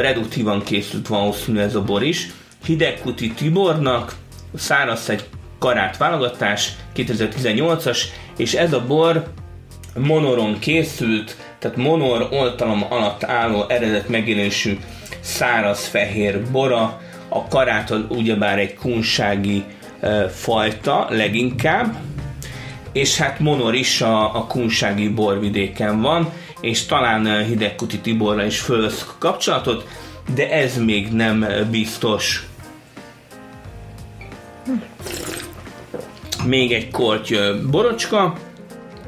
Reduktívan 0.00 0.62
készült 0.62 1.08
valószínű 1.08 1.58
ez 1.58 1.74
a 1.74 1.82
bor 1.82 2.02
is. 2.02 2.26
Hidegkuti 2.64 3.32
Tibornak, 3.32 4.14
száraz 4.54 5.10
egy 5.10 5.24
karát 5.58 5.96
válogatás, 5.96 6.72
2018-as, 6.96 7.98
és 8.36 8.54
ez 8.54 8.72
a 8.72 8.84
bor 8.86 9.24
monoron 9.98 10.58
készült, 10.58 11.36
tehát 11.58 11.76
monor 11.76 12.28
oltalom 12.30 12.84
alatt 12.88 13.24
álló 13.24 13.64
eredet 13.68 14.08
megjelenésű 14.08 14.78
száraz 15.20 15.86
fehér 15.86 16.42
bora, 16.50 17.00
a 17.28 17.48
karát 17.48 17.92
ugyebár 18.08 18.58
egy 18.58 18.74
kunsági 18.74 19.64
fajta 20.34 21.06
leginkább, 21.10 21.96
és 22.92 23.16
hát 23.16 23.38
monor 23.38 23.74
is 23.74 24.00
a, 24.00 24.36
a 24.36 24.46
kunsági 24.46 25.08
borvidéken 25.08 26.00
van, 26.00 26.32
és 26.60 26.86
talán 26.86 27.44
Hidegkuti 27.44 27.98
Tiborra 27.98 28.44
is 28.44 28.60
fölvesz 28.60 29.06
kapcsolatot, 29.18 29.88
de 30.34 30.50
ez 30.50 30.78
még 30.78 31.12
nem 31.12 31.46
biztos. 31.70 32.46
még 36.46 36.72
egy 36.72 36.90
korty 36.90 37.34
borocska, 37.70 38.34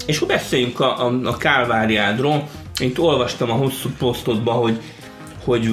és 0.07 0.17
akkor 0.17 0.29
beszéljünk 0.29 0.81
a, 0.81 1.07
a, 1.07 1.21
a 1.25 1.37
kálváriádról. 1.37 2.49
Itt 2.79 2.99
olvastam 2.99 3.51
a 3.51 3.55
hosszú 3.55 3.89
posztodban, 3.99 4.55
hogy, 4.55 4.81
hogy 5.45 5.71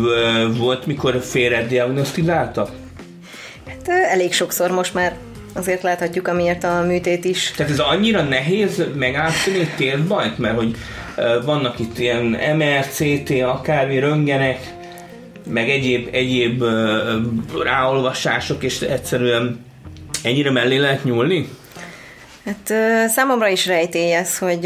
volt, 0.57 0.85
mikor 0.85 1.19
félre 1.21 1.65
diagnosztizáltak? 1.65 2.69
Hát 3.87 4.03
elég 4.11 4.33
sokszor 4.33 4.71
most 4.71 4.93
már 4.93 5.15
azért 5.53 5.81
láthatjuk, 5.81 6.27
amiért 6.27 6.63
a 6.63 6.83
műtét 6.87 7.25
is. 7.25 7.51
Tehát 7.55 7.71
ez 7.71 7.79
annyira 7.79 8.21
nehéz 8.21 8.83
megállítani 8.95 9.59
egy 9.59 9.75
térbajt, 9.75 10.37
mert 10.37 10.55
hogy 10.55 10.75
vannak 11.45 11.79
itt 11.79 11.99
ilyen 11.99 12.37
MRCT, 12.55 13.29
akármi 13.43 13.99
röngenek, 13.99 14.73
meg 15.49 15.69
egyéb, 15.69 16.07
egyéb 16.11 16.63
ráolvasások, 17.63 18.63
és 18.63 18.81
egyszerűen 18.81 19.65
Ennyire 20.25 20.51
mellé 20.51 20.77
lehet 20.77 21.03
nyúlni? 21.03 21.49
Hát 22.45 22.73
számomra 23.09 23.47
is 23.47 23.65
rejtélyes, 23.65 24.37
hogy 24.37 24.61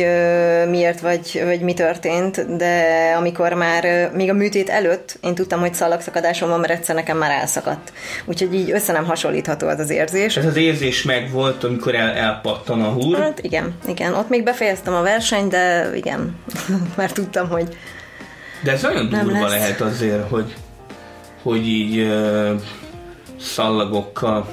miért 0.69 0.99
vagy, 0.99 1.41
vagy 1.45 1.59
mi 1.61 1.73
történt, 1.73 2.55
de 2.57 2.85
amikor 3.17 3.53
már, 3.53 4.11
még 4.13 4.29
a 4.29 4.33
műtét 4.33 4.69
előtt 4.69 5.17
én 5.21 5.35
tudtam, 5.35 5.59
hogy 5.59 5.73
szalagszakadásom 5.73 6.49
van, 6.49 6.59
mert 6.59 6.71
egyszer 6.71 6.95
nekem 6.95 7.17
már 7.17 7.31
elszakadt. 7.31 7.93
Úgyhogy 8.25 8.53
így 8.53 8.71
össze 8.71 8.93
nem 8.93 9.05
hasonlítható 9.05 9.67
az 9.67 9.79
az 9.79 9.89
érzés. 9.89 10.37
Ez 10.37 10.45
az 10.45 10.55
érzés 10.55 11.03
meg 11.03 11.31
volt, 11.31 11.63
amikor 11.63 11.95
el, 11.95 12.09
elpattan 12.09 12.81
a 12.81 12.89
húr? 12.89 13.17
Hát 13.17 13.39
igen, 13.43 13.75
igen. 13.87 14.13
Ott 14.13 14.29
még 14.29 14.43
befejeztem 14.43 14.93
a 14.93 15.01
versenyt, 15.01 15.49
de 15.49 15.89
igen, 15.95 16.35
már 16.97 17.11
tudtam, 17.11 17.49
hogy 17.49 17.77
De 18.63 18.71
ez 18.71 18.85
olyan 18.85 19.09
durva 19.09 19.39
lesz. 19.39 19.49
lehet 19.51 19.81
azért, 19.81 20.29
hogy, 20.29 20.53
hogy 21.43 21.67
így 21.67 21.99
uh, 21.99 22.61
szallagokkal 23.39 24.47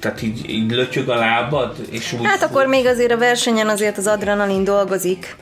tehát 0.00 0.22
így, 0.22 0.50
így 0.50 0.70
lötyög 0.70 1.08
a 1.08 1.14
lábad? 1.14 1.76
És 1.90 2.12
úgy 2.12 2.26
hát 2.26 2.42
akkor 2.42 2.66
még 2.66 2.86
azért 2.86 3.12
a 3.12 3.18
versenyen 3.18 3.68
azért 3.68 3.98
az 3.98 4.06
adrenalin 4.06 4.64
dolgozik, 4.64 5.36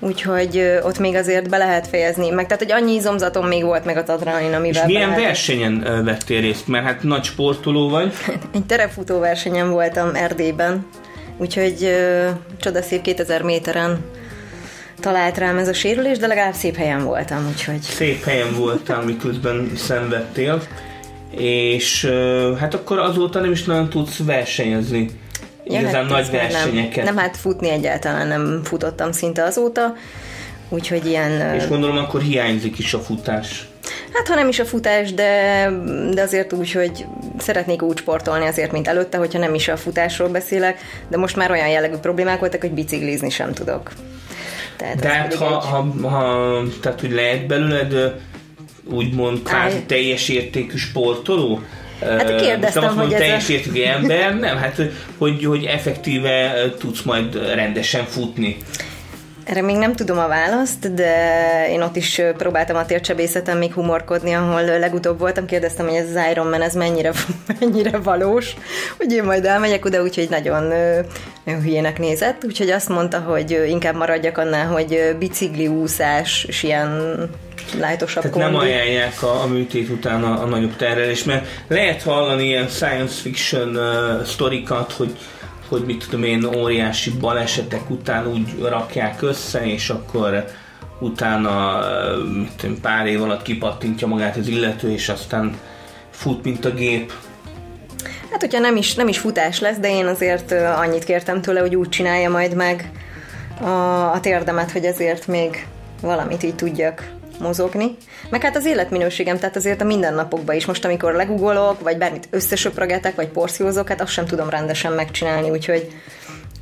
úgyhogy 0.00 0.80
ott 0.82 0.98
még 0.98 1.14
azért 1.14 1.48
be 1.48 1.56
lehet 1.56 1.86
fejezni. 1.86 2.30
Meg 2.30 2.46
tehát, 2.46 2.62
hogy 2.62 2.72
annyi 2.72 2.94
izomzatom 2.94 3.46
még 3.46 3.64
volt 3.64 3.84
meg 3.84 3.96
az 3.96 4.08
adrenalin, 4.08 4.54
amivel 4.54 4.82
És 4.82 4.92
milyen 4.92 5.08
lehet... 5.08 5.24
versenyen 5.24 6.02
vettél 6.04 6.40
részt? 6.40 6.68
Mert 6.68 6.84
hát 6.84 7.02
nagy 7.02 7.24
sportoló 7.24 7.88
vagy. 7.88 8.12
Egy 8.54 8.66
terefutó 8.66 9.18
versenyen 9.18 9.70
voltam 9.70 10.14
Erdélyben, 10.14 10.86
úgyhogy 11.36 11.96
csodaszép 12.60 13.02
2000 13.02 13.42
méteren 13.42 14.04
talált 15.00 15.38
rám 15.38 15.58
ez 15.58 15.68
a 15.68 15.72
sérülés, 15.72 16.18
de 16.18 16.26
legalább 16.26 16.54
szép 16.54 16.76
helyen 16.76 17.04
voltam, 17.04 17.46
úgyhogy... 17.48 17.80
Szép 17.80 18.24
helyen 18.24 18.54
voltál, 18.54 19.02
miközben 19.02 19.70
szenvedtél, 19.76 20.62
és 21.38 22.10
hát 22.58 22.74
akkor 22.74 22.98
azóta 22.98 23.40
nem 23.40 23.50
is 23.50 23.64
nagyon 23.64 23.88
tudsz 23.88 24.18
versenyezni. 24.24 25.10
Ja, 25.64 25.80
Igazán 25.80 26.02
hát 26.02 26.10
nagy 26.10 26.30
versenyeket. 26.30 27.04
Nem, 27.04 27.14
nem, 27.14 27.16
hát 27.16 27.36
futni 27.36 27.70
egyáltalán 27.70 28.26
nem 28.26 28.60
futottam 28.64 29.12
szinte 29.12 29.42
azóta, 29.42 29.94
úgyhogy 30.68 31.06
ilyen... 31.06 31.54
És 31.54 31.68
gondolom 31.68 31.96
akkor 31.96 32.20
hiányzik 32.20 32.78
is 32.78 32.94
a 32.94 32.98
futás. 32.98 33.68
Hát, 34.12 34.28
ha 34.28 34.34
nem 34.34 34.48
is 34.48 34.58
a 34.58 34.64
futás, 34.64 35.14
de, 35.14 35.70
de 36.14 36.22
azért 36.22 36.52
úgy, 36.52 36.72
hogy 36.72 37.06
szeretnék 37.38 37.82
úgy 37.82 37.98
sportolni 37.98 38.46
azért, 38.46 38.72
mint 38.72 38.88
előtte, 38.88 39.18
hogyha 39.18 39.38
nem 39.38 39.54
is 39.54 39.68
a 39.68 39.76
futásról 39.76 40.28
beszélek, 40.28 40.78
de 41.08 41.16
most 41.16 41.36
már 41.36 41.50
olyan 41.50 41.68
jellegű 41.68 41.96
problémák 41.96 42.38
voltak, 42.38 42.60
hogy 42.60 42.72
biciklizni 42.72 43.30
sem 43.30 43.52
tudok. 43.52 43.92
Tehát 44.76 44.96
de 44.96 45.08
hát, 45.08 45.34
ha, 45.34 45.46
egy... 45.46 45.52
ha, 45.52 46.08
ha, 46.08 46.62
tehát, 46.82 47.00
hogy 47.00 47.12
lehet 47.12 47.46
belőled 47.46 48.14
úgymond 48.90 49.42
kvázi 49.42 49.82
teljes 49.86 50.28
értékű 50.28 50.76
sportoló? 50.76 51.60
Hát 52.00 52.40
kérdeztem, 52.40 52.82
Most 52.82 52.96
hogy 52.96 53.12
ez 53.12 53.18
teljes 53.18 53.48
értékű 53.48 53.82
ember, 53.82 54.38
nem, 54.38 54.56
hát 54.56 54.80
hogy, 55.18 55.44
hogy 55.44 55.64
effektíve 55.64 56.52
tudsz 56.78 57.02
majd 57.02 57.54
rendesen 57.54 58.04
futni. 58.04 58.56
Erre 59.44 59.62
még 59.62 59.76
nem 59.76 59.94
tudom 59.94 60.18
a 60.18 60.28
választ, 60.28 60.94
de 60.94 61.12
én 61.70 61.82
ott 61.82 61.96
is 61.96 62.20
próbáltam 62.36 62.76
a 62.76 62.86
tércsebészeten 62.86 63.56
még 63.56 63.72
humorkodni, 63.72 64.32
ahol 64.32 64.62
legutóbb 64.62 65.18
voltam, 65.18 65.46
kérdeztem, 65.46 65.86
hogy 65.86 65.96
ez 65.96 66.08
az 66.08 66.22
Iron 66.30 66.46
Man, 66.46 66.62
ez 66.62 66.74
mennyire, 66.74 67.12
mennyire 67.60 67.98
valós, 67.98 68.54
hogy 68.96 69.12
én 69.12 69.24
majd 69.24 69.44
elmegyek 69.44 69.84
oda, 69.84 70.02
úgyhogy 70.02 70.28
nagyon, 70.30 70.62
nagyon 71.44 71.62
hülyének 71.62 71.98
nézett, 71.98 72.44
úgyhogy 72.44 72.70
azt 72.70 72.88
mondta, 72.88 73.18
hogy 73.18 73.62
inkább 73.68 73.96
maradjak 73.96 74.38
annál, 74.38 74.66
hogy 74.66 75.16
bicikli 75.18 75.66
úszás, 75.66 76.44
és 76.48 76.62
ilyen 76.62 77.00
lájtosabb 77.78 78.22
Tehát 78.22 78.36
kondi. 78.36 78.52
nem 78.52 78.60
ajánlják 78.60 79.22
a, 79.22 79.42
a 79.42 79.46
műtét 79.46 79.88
után 79.88 80.24
a, 80.24 80.42
a 80.42 80.44
nagyobb 80.44 80.76
terhelés, 80.76 81.24
mert 81.24 81.46
lehet 81.68 82.02
hallani 82.02 82.44
ilyen 82.44 82.68
science 82.68 83.14
fiction 83.14 83.76
uh, 83.76 84.24
sztorikat, 84.24 84.92
hogy 84.92 85.16
hogy 85.68 85.84
mit 85.84 86.04
tudom 86.04 86.22
én, 86.22 86.44
óriási 86.44 87.10
balesetek 87.10 87.90
után 87.90 88.26
úgy 88.26 88.58
rakják 88.62 89.22
össze, 89.22 89.66
és 89.66 89.90
akkor 89.90 90.44
utána 90.98 91.78
mit 92.38 92.52
tudom, 92.56 92.80
pár 92.80 93.06
év 93.06 93.22
alatt 93.22 93.42
kipattintja 93.42 94.06
magát 94.06 94.36
az 94.36 94.48
illető, 94.48 94.90
és 94.90 95.08
aztán 95.08 95.58
fut, 96.10 96.44
mint 96.44 96.64
a 96.64 96.70
gép. 96.70 97.12
Hát, 98.30 98.40
hogyha 98.40 98.58
nem 98.58 98.76
is, 98.76 98.94
nem 98.94 99.08
is 99.08 99.18
futás 99.18 99.60
lesz, 99.60 99.76
de 99.76 99.90
én 99.90 100.06
azért 100.06 100.52
annyit 100.52 101.04
kértem 101.04 101.40
tőle, 101.40 101.60
hogy 101.60 101.76
úgy 101.76 101.88
csinálja 101.88 102.30
majd 102.30 102.54
meg 102.54 102.90
a, 103.60 104.12
a 104.12 104.20
térdemet, 104.20 104.70
hogy 104.70 104.84
ezért 104.84 105.26
még 105.26 105.66
valamit 106.00 106.42
így 106.42 106.54
tudjak 106.54 107.10
mozogni. 107.40 107.96
Meg 108.30 108.42
hát 108.42 108.56
az 108.56 108.66
életminőségem, 108.66 109.38
tehát 109.38 109.56
azért 109.56 109.80
a 109.80 109.84
mindennapokban 109.84 110.54
is. 110.54 110.66
Most, 110.66 110.84
amikor 110.84 111.12
legugolok, 111.12 111.80
vagy 111.80 111.98
bármit 111.98 112.28
összesöprögetek, 112.30 113.14
vagy 113.14 113.28
porciózok, 113.28 113.88
hát 113.88 114.00
azt 114.00 114.12
sem 114.12 114.26
tudom 114.26 114.48
rendesen 114.48 114.92
megcsinálni, 114.92 115.50
úgyhogy 115.50 115.88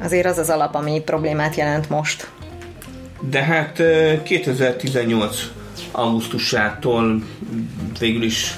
azért 0.00 0.26
az 0.26 0.38
az 0.38 0.50
alap, 0.50 0.75
ami 0.75 1.00
problémát 1.00 1.54
jelent 1.54 1.90
most. 1.90 2.28
De 3.31 3.43
hát 3.43 3.83
2018 4.23 5.37
augusztusától 5.93 7.23
végül 7.99 8.23
is 8.23 8.54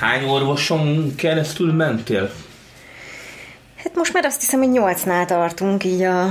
hány 0.00 0.24
orvoson 0.24 1.14
keresztül 1.16 1.72
mentél? 1.72 2.30
Hát 3.86 3.94
most 3.94 4.12
már 4.12 4.24
azt 4.24 4.40
hiszem, 4.40 4.58
hogy 4.58 4.70
nyolcnál 4.70 5.26
tartunk 5.26 5.84
így 5.84 6.02
a, 6.02 6.22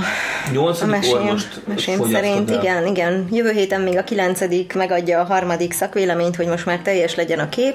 a 0.80 0.86
mesén, 0.86 1.38
mesén 1.66 2.04
szerint. 2.10 2.50
El. 2.50 2.60
Igen, 2.60 2.86
igen. 2.86 3.28
Jövő 3.30 3.50
héten 3.50 3.80
még 3.80 3.96
a 3.96 4.04
kilencedik 4.04 4.74
megadja 4.74 5.20
a 5.20 5.24
harmadik 5.24 5.72
szakvéleményt, 5.72 6.36
hogy 6.36 6.46
most 6.46 6.66
már 6.66 6.78
teljes 6.78 7.14
legyen 7.14 7.38
a 7.38 7.48
kép. 7.48 7.74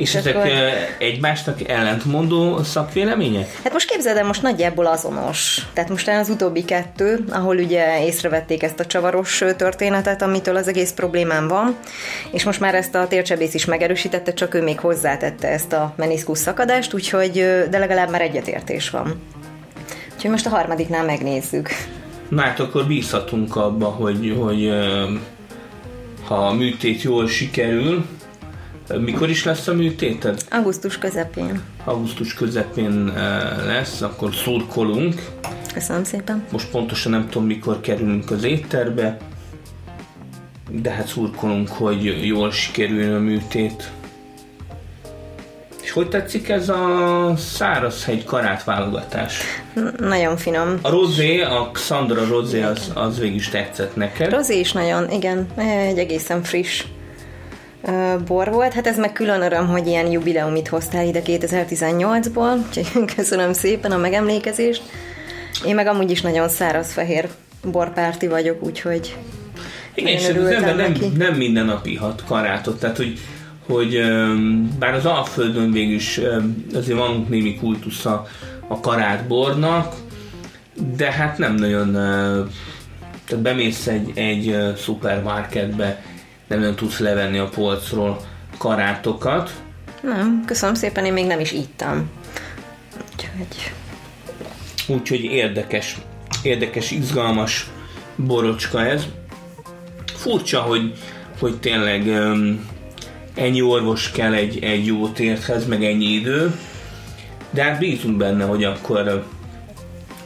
És 0.00 0.14
ezek 0.14 0.36
akkor... 0.36 0.50
egymásnak 0.98 1.68
ellentmondó 1.68 2.62
szakvélemények? 2.62 3.60
Hát 3.64 3.72
most 3.72 3.90
képzeld 3.90 4.16
el, 4.16 4.24
most 4.24 4.42
nagyjából 4.42 4.86
azonos. 4.86 5.66
Tehát 5.72 5.90
most 5.90 6.08
az 6.08 6.28
utóbbi 6.28 6.64
kettő, 6.64 7.24
ahol 7.30 7.56
ugye 7.56 8.04
észrevették 8.04 8.62
ezt 8.62 8.80
a 8.80 8.86
csavaros 8.86 9.44
történetet, 9.56 10.22
amitől 10.22 10.56
az 10.56 10.68
egész 10.68 10.92
problémám 10.92 11.48
van, 11.48 11.76
és 12.30 12.44
most 12.44 12.60
már 12.60 12.74
ezt 12.74 12.94
a 12.94 13.06
tércsebész 13.06 13.54
is 13.54 13.64
megerősítette, 13.64 14.32
csak 14.32 14.54
ő 14.54 14.62
még 14.62 14.78
hozzátette 14.78 15.48
ezt 15.48 15.72
a 15.72 15.94
meniszkusz 15.96 16.40
szakadást, 16.40 16.94
úgyhogy 16.94 17.32
de 17.70 17.78
legalább 17.78 18.10
már 18.10 18.20
egyetértés 18.20 18.90
van. 18.90 19.20
Úgyhogy 20.14 20.30
most 20.30 20.46
a 20.46 20.50
harmadiknál 20.50 21.04
megnézzük. 21.04 21.68
Na 22.28 22.42
hát 22.42 22.60
akkor 22.60 22.86
bízhatunk 22.86 23.56
abba, 23.56 23.86
hogy, 23.86 24.36
hogy 24.38 24.72
ha 26.26 26.34
a 26.34 26.52
műtét 26.52 27.02
jól 27.02 27.28
sikerül, 27.28 28.04
mikor 28.98 29.30
is 29.30 29.44
lesz 29.44 29.66
a 29.66 29.74
műtéted? 29.74 30.44
Augusztus 30.50 30.98
közepén. 30.98 31.60
Augusztus 31.84 32.34
közepén 32.34 33.08
eh, 33.08 33.66
lesz, 33.66 34.00
akkor 34.00 34.34
szurkolunk. 34.34 35.14
Köszönöm 35.74 36.04
szépen. 36.04 36.44
Most 36.52 36.70
pontosan 36.70 37.12
nem 37.12 37.28
tudom, 37.28 37.46
mikor 37.46 37.80
kerülünk 37.80 38.30
az 38.30 38.44
étterbe, 38.44 39.16
de 40.70 40.90
hát 40.90 41.06
szurkolunk, 41.06 41.68
hogy 41.68 42.26
jól 42.26 42.50
sikerüljön 42.50 43.14
a 43.14 43.18
műtét. 43.18 43.90
És 45.82 45.90
hogy 45.90 46.08
tetszik 46.08 46.48
ez 46.48 46.68
a 46.68 47.34
szárazhegy 47.36 48.24
karát 48.24 48.64
válogatás? 48.64 49.42
Nagyon 49.98 50.36
finom. 50.36 50.78
A 50.82 50.90
rozé, 50.90 51.40
a 51.40 51.70
Xandra 51.72 52.26
rozé 52.26 52.62
az, 52.62 52.90
az 52.94 53.18
végig 53.18 53.36
is 53.36 53.48
tetszett 53.48 53.96
neked. 53.96 54.30
Rozé 54.30 54.58
is 54.58 54.72
nagyon, 54.72 55.10
igen, 55.10 55.46
egy 55.56 55.98
egészen 55.98 56.42
friss 56.42 56.84
bor 58.26 58.50
volt. 58.50 58.72
Hát 58.72 58.86
ez 58.86 58.98
meg 58.98 59.12
külön 59.12 59.42
öröm, 59.42 59.66
hogy 59.66 59.86
ilyen 59.86 60.10
jubileumit 60.10 60.68
hoztál 60.68 61.06
ide 61.06 61.22
2018-ból, 61.24 62.58
úgyhogy 62.66 63.04
köszönöm 63.16 63.52
szépen 63.52 63.92
a 63.92 63.96
megemlékezést. 63.96 64.82
Én 65.66 65.74
meg 65.74 65.86
amúgy 65.86 66.10
is 66.10 66.20
nagyon 66.20 66.48
száraz 66.48 66.92
fehér 66.92 67.28
borpárti 67.70 68.28
vagyok, 68.28 68.62
úgyhogy 68.62 69.16
igen, 69.94 70.12
és 70.12 70.28
az 70.28 70.46
ember 70.46 70.76
nem, 70.76 70.94
nem 71.16 71.34
minden 71.34 71.64
nap 71.64 71.86
ihat 71.86 72.24
karátot, 72.26 72.80
tehát 72.80 72.96
hogy, 72.96 73.18
hogy 73.66 74.00
bár 74.78 74.94
az 74.94 75.06
Alföldön 75.06 75.72
végül 75.72 75.94
is 75.94 76.20
azért 76.74 76.98
van 76.98 77.26
némi 77.28 77.56
kultusza 77.56 78.26
a 78.68 78.80
karátbornak, 78.80 79.94
de 80.96 81.12
hát 81.12 81.38
nem 81.38 81.54
nagyon 81.54 81.92
tehát 83.24 83.44
bemész 83.44 83.86
egy, 83.86 84.10
egy 84.14 84.56
szupermarketbe, 84.76 86.02
nem 86.50 86.58
nagyon 86.58 86.76
tudsz 86.76 86.98
levenni 86.98 87.38
a 87.38 87.48
polcról 87.48 88.20
karátokat. 88.58 89.50
Nem, 90.02 90.42
köszönöm 90.46 90.74
szépen, 90.74 91.04
én 91.04 91.12
még 91.12 91.26
nem 91.26 91.40
is 91.40 91.52
ittam. 91.52 92.10
Úgyhogy... 93.10 93.72
Úgyhogy 94.86 95.24
érdekes, 95.24 95.96
érdekes, 96.42 96.90
izgalmas 96.90 97.70
borocska 98.16 98.84
ez. 98.86 99.06
Furcsa, 100.14 100.60
hogy, 100.60 100.92
hogy 101.38 101.60
tényleg 101.60 102.06
um, 102.06 102.68
ennyi 103.34 103.62
orvos 103.62 104.10
kell 104.10 104.32
egy, 104.32 104.64
egy 104.64 104.86
jó 104.86 105.08
térthez, 105.08 105.66
meg 105.66 105.84
ennyi 105.84 106.06
idő, 106.06 106.58
de 107.50 107.62
hát 107.62 107.78
bízunk 107.78 108.16
benne, 108.16 108.44
hogy 108.44 108.64
akkor 108.64 109.24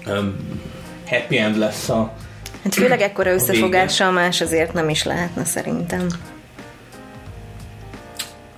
um, 0.06 0.36
happy 1.06 1.38
end 1.38 1.58
lesz 1.58 1.88
a, 1.88 2.12
Hát 2.64 2.74
főleg 2.74 3.00
ekkora 3.00 3.32
összefogással 3.32 4.10
más 4.10 4.40
azért 4.40 4.72
nem 4.72 4.88
is 4.88 5.04
lehetne 5.04 5.44
szerintem. 5.44 6.06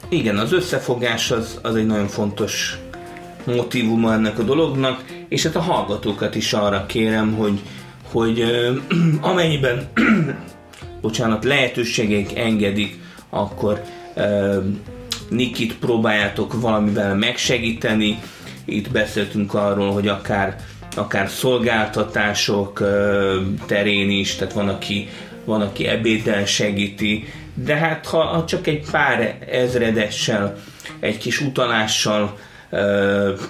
Igen, 0.08 0.38
az 0.38 0.52
összefogás 0.52 1.30
az, 1.30 1.58
az 1.62 1.74
egy 1.74 1.86
nagyon 1.86 2.06
fontos 2.06 2.78
motivuma 3.44 4.12
ennek 4.12 4.38
a 4.38 4.42
dolognak, 4.42 5.04
és 5.28 5.42
hát 5.42 5.56
a 5.56 5.60
hallgatókat 5.60 6.34
is 6.34 6.52
arra 6.52 6.86
kérem, 6.86 7.34
hogy, 7.34 7.60
hogy 8.12 8.44
amennyiben 9.20 9.88
bocsánat, 11.02 11.44
lehetőségek 11.44 12.38
engedik, 12.38 12.98
akkor 13.30 13.82
uh, 14.16 14.64
Nikit 15.28 15.78
próbáljátok 15.78 16.60
valamivel 16.60 17.14
megsegíteni. 17.14 18.18
Itt 18.64 18.90
beszéltünk 18.90 19.54
arról, 19.54 19.92
hogy 19.92 20.08
akár 20.08 20.56
akár 20.96 21.28
szolgáltatások 21.28 22.82
terén 23.66 24.10
is, 24.10 24.34
tehát 24.34 24.52
van, 24.52 24.68
aki, 24.68 25.08
van, 25.44 25.60
aki 25.60 25.86
ebéddel 25.86 26.44
segíti, 26.44 27.24
de 27.54 27.74
hát 27.74 28.06
ha, 28.06 28.22
ha 28.22 28.44
csak 28.44 28.66
egy 28.66 28.90
pár 28.90 29.38
ezredessel, 29.50 30.56
egy 31.00 31.18
kis 31.18 31.40
utalással 31.40 32.38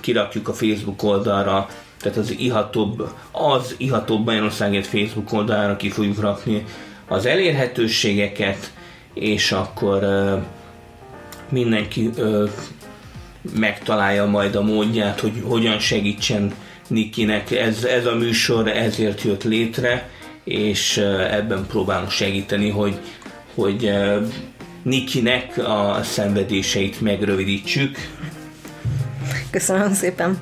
kirakjuk 0.00 0.48
a 0.48 0.52
Facebook 0.52 1.02
oldalra, 1.02 1.68
tehát 2.00 2.16
az 2.16 2.34
ihatóbb, 2.38 3.08
az 3.32 3.74
ihatóbb 3.78 4.24
Magyarországért 4.24 4.86
Facebook 4.86 5.32
oldalra 5.32 5.76
ki 5.76 5.90
fogjuk 5.90 6.20
rakni 6.20 6.64
az 7.08 7.26
elérhetőségeket, 7.26 8.72
és 9.14 9.52
akkor 9.52 10.04
mindenki 11.48 12.10
megtalálja 13.54 14.26
majd 14.26 14.54
a 14.54 14.62
módját, 14.62 15.20
hogy 15.20 15.42
hogyan 15.44 15.78
segítsen 15.78 16.52
Nikinek 16.86 17.50
ez, 17.50 17.84
ez 17.84 18.06
a 18.06 18.14
műsor 18.14 18.68
ezért 18.68 19.22
jött 19.22 19.44
létre, 19.44 20.10
és 20.44 20.96
ebben 21.30 21.66
próbálunk 21.66 22.10
segíteni, 22.10 22.70
hogy, 22.70 22.98
hogy 23.54 23.92
Nikinek 24.82 25.58
a 25.58 26.00
szenvedéseit 26.02 27.00
megrövidítsük. 27.00 27.96
Köszönöm 29.50 29.92
szépen! 29.92 30.38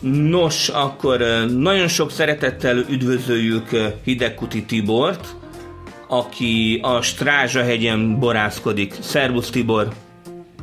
Nos, 0.00 0.68
akkor 0.68 1.18
nagyon 1.48 1.88
sok 1.88 2.10
szeretettel 2.10 2.78
üdvözöljük 2.78 3.68
Hidegkuti 4.04 4.64
Tibort, 4.64 5.34
aki 6.10 6.78
a 6.82 7.02
Strázsahegyen 7.02 8.18
borászkodik. 8.18 8.94
Szervusz 9.00 9.50
Tibor! 9.50 9.88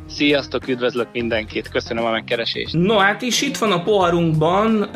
Sziasztok, 0.09 0.67
üdvözlök 0.67 1.07
mindenkit, 1.11 1.69
köszönöm 1.69 2.05
a 2.05 2.11
megkeresést. 2.11 2.73
No 2.73 2.97
hát 2.97 3.21
is 3.21 3.41
itt 3.41 3.57
van 3.57 3.71
a 3.71 3.83
poharunkban 3.83 4.95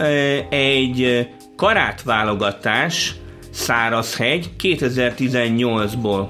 egy 0.50 1.30
karát 1.56 2.04
válogatás, 2.04 3.16
Szárazhegy 3.50 4.50
2018-ból. 4.60 6.28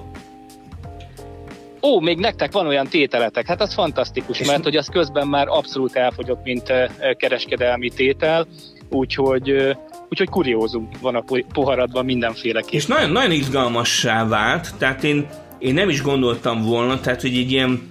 Ó, 1.82 2.00
még 2.00 2.18
nektek 2.18 2.52
van 2.52 2.68
olyan 2.68 2.88
tételetek, 2.88 3.48
hát 3.48 3.62
az 3.62 3.74
fantasztikus, 3.74 4.40
és 4.40 4.48
mert 4.48 4.64
hogy 4.64 4.76
az 4.76 4.88
közben 4.88 5.28
már 5.28 5.48
abszolút 5.48 5.96
elfogyott, 5.96 6.44
mint 6.44 6.74
kereskedelmi 7.18 7.90
tétel, 7.90 8.48
úgyhogy 8.90 9.78
úgyhogy 10.12 10.30
kuriózum 10.30 10.90
van 11.02 11.16
a 11.16 11.24
poharadban 11.54 12.06
mindenféle 12.06 12.64
És 12.70 12.86
nagyon, 12.86 13.10
nagyon 13.10 13.32
izgalmassá 13.32 14.28
vált, 14.28 14.76
tehát 14.78 15.04
én, 15.04 15.28
én 15.60 15.74
nem 15.74 15.90
is 15.90 16.02
gondoltam 16.02 16.62
volna, 16.62 17.00
tehát 17.00 17.22
hogy 17.22 17.38
egy 17.38 17.52
ilyen 17.52 17.90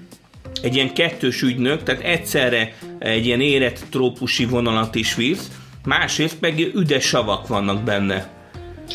egy 0.62 0.74
ilyen 0.74 0.94
kettős 0.94 1.42
ügynök, 1.42 1.82
tehát 1.82 2.02
egyszerre 2.02 2.72
egy 2.98 3.26
ilyen 3.26 3.40
érett 3.40 3.84
trópusi 3.90 4.44
vonalat 4.44 4.94
is 4.94 5.14
visz, 5.14 5.50
másrészt 5.84 6.40
meg 6.40 6.58
üdes 6.74 7.04
savak 7.04 7.46
vannak 7.46 7.82
benne. 7.82 8.28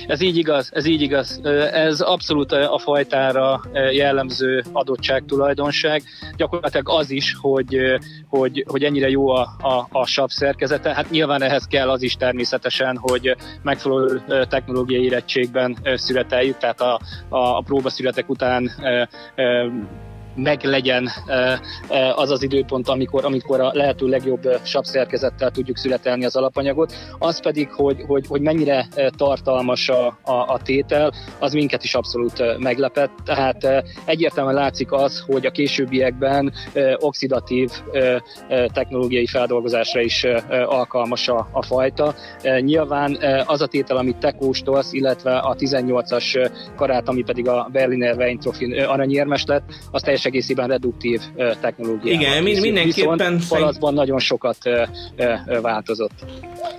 Ez 0.07 0.21
így 0.21 0.37
igaz, 0.37 0.69
ez 0.73 0.85
így 0.85 1.01
igaz. 1.01 1.39
Ez 1.71 2.01
abszolút 2.01 2.51
a 2.51 2.77
fajtára 2.77 3.61
jellemző 3.91 4.63
adottság, 4.71 5.23
tulajdonság. 5.25 6.03
Gyakorlatilag 6.35 6.89
az 6.89 7.11
is, 7.11 7.35
hogy, 7.39 7.77
hogy, 8.29 8.65
hogy 8.67 8.83
ennyire 8.83 9.09
jó 9.09 9.29
a, 9.29 9.55
a, 9.61 9.87
a 9.91 10.05
sav 10.05 10.29
szerkezete. 10.29 10.93
Hát 10.93 11.09
nyilván 11.09 11.41
ehhez 11.41 11.67
kell 11.67 11.89
az 11.89 12.01
is 12.01 12.15
természetesen, 12.15 12.97
hogy 12.97 13.35
megfelelő 13.63 14.21
technológiai 14.49 15.03
érettségben 15.03 15.77
születeljük, 15.95 16.57
tehát 16.57 16.81
a, 16.81 16.99
a, 17.29 17.37
a 17.37 17.61
próbaszületek 17.65 18.29
után 18.29 18.71
meg 20.35 20.63
legyen 20.63 21.09
az 22.15 22.31
az 22.31 22.43
időpont, 22.43 22.87
amikor, 22.87 23.25
amikor 23.25 23.59
a 23.59 23.71
lehető 23.73 24.07
legjobb 24.07 24.59
sapszerkezettel 24.63 25.51
tudjuk 25.51 25.77
születelni 25.77 26.25
az 26.25 26.35
alapanyagot. 26.35 26.93
Az 27.19 27.41
pedig, 27.41 27.69
hogy, 27.71 28.03
hogy, 28.07 28.27
hogy 28.27 28.41
mennyire 28.41 28.87
tartalmas 29.17 29.89
a, 29.89 30.17
a, 30.21 30.33
a 30.33 30.59
tétel, 30.63 31.13
az 31.39 31.53
minket 31.53 31.83
is 31.83 31.95
abszolút 31.95 32.57
meglepett. 32.57 33.11
Tehát 33.25 33.83
egyértelműen 34.05 34.55
látszik 34.55 34.91
az, 34.91 35.23
hogy 35.27 35.45
a 35.45 35.51
későbbiekben 35.51 36.53
oxidatív 36.99 37.69
technológiai 38.73 39.27
feldolgozásra 39.27 40.01
is 40.01 40.23
alkalmas 40.65 41.27
a, 41.27 41.47
a 41.51 41.63
fajta. 41.63 42.15
Nyilván 42.59 43.17
az 43.45 43.61
a 43.61 43.67
tétel, 43.67 43.97
amit 43.97 44.17
te 44.17 44.31
kóstolsz, 44.31 44.93
illetve 44.93 45.37
a 45.37 45.55
18-as 45.55 46.51
karát, 46.75 47.07
ami 47.07 47.23
pedig 47.23 47.47
a 47.47 47.69
Berliner 47.71 48.15
Weintrophy 48.15 48.79
aranyérmes 48.79 49.45
lett, 49.45 49.63
az 49.91 50.01
teljesen 50.01 50.24
egészében 50.25 50.67
reduktív 50.67 51.21
technológia. 51.61 52.13
Igen, 52.13 52.43
mind, 52.43 52.61
mindenképpen... 52.61 53.39
palacban 53.49 53.93
nagyon 53.93 54.19
sokat 54.19 54.57
változott. 55.61 56.25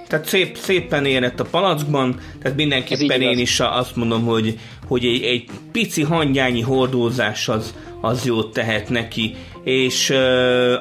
Tehát 0.09 0.27
szép, 0.27 0.57
szépen 0.57 1.05
érett 1.05 1.41
a 1.41 1.45
palackban, 1.45 2.21
tehát 2.43 2.57
mindenképpen 2.57 3.21
én 3.21 3.39
is 3.39 3.61
azt 3.61 3.97
mondom, 3.97 4.25
hogy, 4.25 4.59
hogy 4.87 5.05
egy, 5.05 5.23
egy 5.23 5.45
pici 5.73 6.03
hangyányi 6.03 6.61
hordózás 6.61 7.49
az, 7.49 7.75
az 8.01 8.25
jót 8.25 8.53
tehet 8.53 8.89
neki. 8.89 9.35
És 9.65 10.11
uh, 10.11 10.17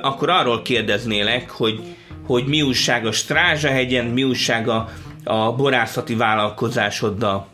akkor 0.02 0.30
arról 0.30 0.62
kérdeznélek, 0.62 1.50
hogy, 1.50 1.80
hogy 2.26 2.46
mi 2.46 2.62
újság 2.62 3.06
a 3.06 3.12
Strázsahegyen, 3.12 4.06
mi 4.06 4.24
újság 4.24 4.68
a, 4.68 4.90
a 5.24 5.52
borászati 5.52 6.16
vállalkozásoddal? 6.16 7.48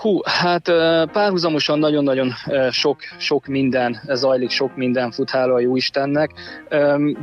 Hú, 0.00 0.18
hát 0.24 0.62
párhuzamosan 1.12 1.78
nagyon-nagyon 1.78 2.32
sok, 2.70 2.98
sok 3.16 3.46
minden 3.46 4.00
zajlik, 4.06 4.50
sok 4.50 4.76
minden 4.76 5.10
fut, 5.10 5.30
hála 5.30 5.54
a 5.54 5.60
jó. 5.60 5.74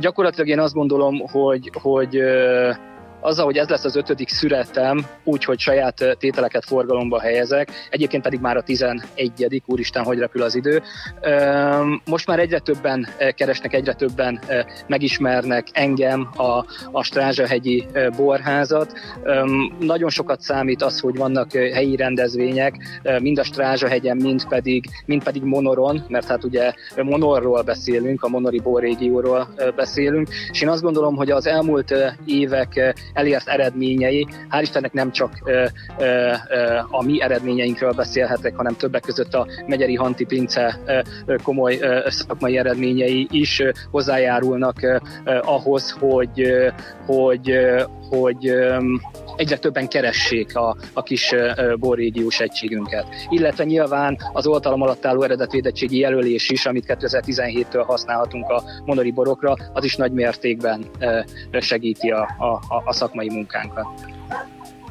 Gyakorlatilag 0.00 0.48
én 0.48 0.60
azt 0.60 0.74
gondolom, 0.74 1.18
hogy, 1.18 1.70
hogy 1.82 2.20
azzal, 3.26 3.44
hogy 3.44 3.56
ez 3.56 3.68
lesz 3.68 3.84
az 3.84 3.96
ötödik 3.96 4.28
szüretem, 4.28 5.06
úgy, 5.24 5.44
hogy 5.44 5.58
saját 5.58 6.16
tételeket 6.18 6.64
forgalomba 6.64 7.20
helyezek, 7.20 7.70
egyébként 7.90 8.22
pedig 8.22 8.40
már 8.40 8.56
a 8.56 8.62
11 8.62 9.62
úristen, 9.66 10.04
hogy 10.04 10.18
repül 10.18 10.42
az 10.42 10.54
idő. 10.54 10.82
Most 12.04 12.26
már 12.26 12.38
egyre 12.38 12.58
többen 12.58 13.08
keresnek, 13.34 13.72
egyre 13.72 13.92
többen 13.92 14.40
megismernek 14.86 15.66
engem, 15.72 16.28
a, 16.36 16.64
a 16.92 17.02
Strázsahegyi 17.02 17.86
borházat. 18.16 18.92
Nagyon 19.78 20.10
sokat 20.10 20.40
számít 20.40 20.82
az, 20.82 21.00
hogy 21.00 21.16
vannak 21.16 21.52
helyi 21.52 21.96
rendezvények, 21.96 22.74
mind 23.20 23.38
a 23.38 23.44
Strázsahegyen, 23.44 24.16
mind 24.16 24.48
pedig, 24.48 24.84
mind 25.06 25.22
pedig 25.22 25.42
Monoron, 25.42 26.04
mert 26.08 26.26
hát 26.26 26.44
ugye 26.44 26.72
Monorról 26.96 27.62
beszélünk, 27.62 28.22
a 28.22 28.28
Monori 28.28 28.60
borrégióról 28.60 29.48
beszélünk, 29.76 30.28
és 30.50 30.60
én 30.62 30.68
azt 30.68 30.82
gondolom, 30.82 31.16
hogy 31.16 31.30
az 31.30 31.46
elmúlt 31.46 31.94
évek 32.26 32.94
elért 33.16 33.48
eredményei, 33.48 34.26
hál' 34.50 34.62
Istennek 34.62 34.92
nem 34.92 35.10
csak 35.10 35.30
ö, 35.44 35.64
ö, 35.98 36.32
ö, 36.48 36.78
a 36.90 37.04
mi 37.04 37.22
eredményeinkről 37.22 37.92
beszélhetek, 37.92 38.56
hanem 38.56 38.76
többek 38.76 39.02
között 39.02 39.34
a 39.34 39.46
Megyeri 39.66 39.94
Hanti 39.94 40.24
Pince 40.24 40.80
ö, 41.26 41.36
komoly 41.42 41.78
ö, 41.80 42.06
szakmai 42.08 42.58
eredményei 42.58 43.26
is 43.30 43.60
ö, 43.60 43.70
hozzájárulnak 43.90 44.82
ö, 44.82 44.96
ö, 45.24 45.38
ahhoz, 45.42 45.90
hogy, 45.90 46.40
ö, 46.40 46.68
hogy, 47.06 47.50
ö, 47.50 47.82
hogy 48.08 48.48
ö, 48.48 48.78
egyre 49.36 49.56
többen 49.56 49.88
keressék 49.88 50.56
a, 50.56 50.76
a 50.92 51.02
kis 51.02 51.34
borrégiós 51.78 52.40
egységünket. 52.40 53.06
Illetve 53.28 53.64
nyilván 53.64 54.18
az 54.32 54.46
oltalom 54.46 54.82
alatt 54.82 55.06
álló 55.06 55.22
eredetvédettségi 55.22 55.98
jelölés 55.98 56.50
is, 56.50 56.66
amit 56.66 56.84
2017-től 56.88 57.84
használhatunk 57.86 58.48
a 58.48 58.62
monori 58.84 59.10
borokra, 59.10 59.56
az 59.72 59.84
is 59.84 59.96
nagy 59.96 60.12
mértékben 60.12 60.84
segíti 61.52 62.10
a, 62.10 62.20
a, 62.68 62.82
a 62.84 62.92
szakmai 62.92 63.28
munkánkat. 63.28 63.86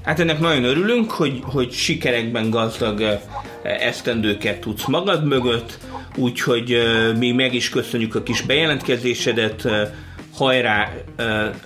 Hát 0.04 0.20
ennek 0.20 0.40
nagyon 0.40 0.64
örülünk, 0.64 1.12
hogy, 1.12 1.40
hogy 1.44 1.72
sikerekben 1.72 2.50
gazdag 2.50 3.20
esztendőket 3.64 4.60
tudsz 4.60 4.88
magad 4.88 5.26
mögött, 5.26 5.78
úgyhogy 6.16 6.78
mi 7.18 7.32
meg 7.32 7.54
is 7.54 7.70
köszönjük 7.70 8.16
a 8.16 8.24
kis 8.24 8.42
bejelentkezésedet, 8.42 9.68
hajrá 10.34 10.92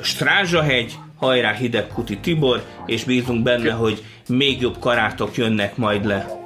Strázsahegy, 0.02 0.94
hajrá 1.20 1.54
Hidegkuti 1.54 2.18
Tibor, 2.18 2.64
és 2.86 3.04
bízunk 3.04 3.44
benne, 3.44 3.72
hogy 3.72 4.04
még 4.28 4.62
jobb 4.62 4.80
karátok 4.80 5.38
jönnek 5.38 5.78
majd 5.78 6.06
le. 6.06 6.40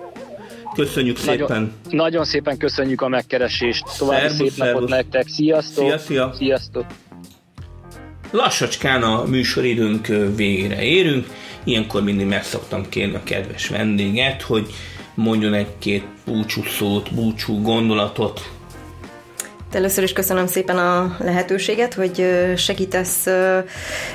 Köszönjük 0.75 1.25
nagyon, 1.25 1.47
szépen! 1.47 1.73
Nagyon 1.89 2.25
szépen 2.25 2.57
köszönjük 2.57 3.01
a 3.01 3.07
megkeresést. 3.07 3.83
További 3.97 4.19
szervus, 4.19 4.38
szép 4.38 4.51
szervus. 4.51 4.73
napot 4.73 4.89
nektek. 4.89 5.27
Sziasztok! 5.27 5.86
Szia, 5.86 5.97
szia. 5.97 6.31
Sziasztok! 6.36 6.86
Lassacskán 8.31 9.03
a 9.03 9.23
műsoridőnk 9.23 10.07
végére 10.36 10.81
érünk. 10.81 11.27
Ilyenkor 11.63 12.03
mindig 12.03 12.27
meg 12.27 12.43
szoktam 12.43 12.89
kérni 12.89 13.15
a 13.15 13.23
kedves 13.23 13.67
vendéget, 13.67 14.41
hogy 14.41 14.67
mondjon 15.13 15.53
egy-két 15.53 16.03
búcsú 16.25 16.63
szót, 16.63 17.13
búcsú 17.13 17.62
gondolatot 17.62 18.49
Először 19.73 20.03
is 20.03 20.13
köszönöm 20.13 20.47
szépen 20.47 20.77
a 20.77 21.15
lehetőséget, 21.19 21.93
hogy 21.93 22.25
segítesz 22.55 23.25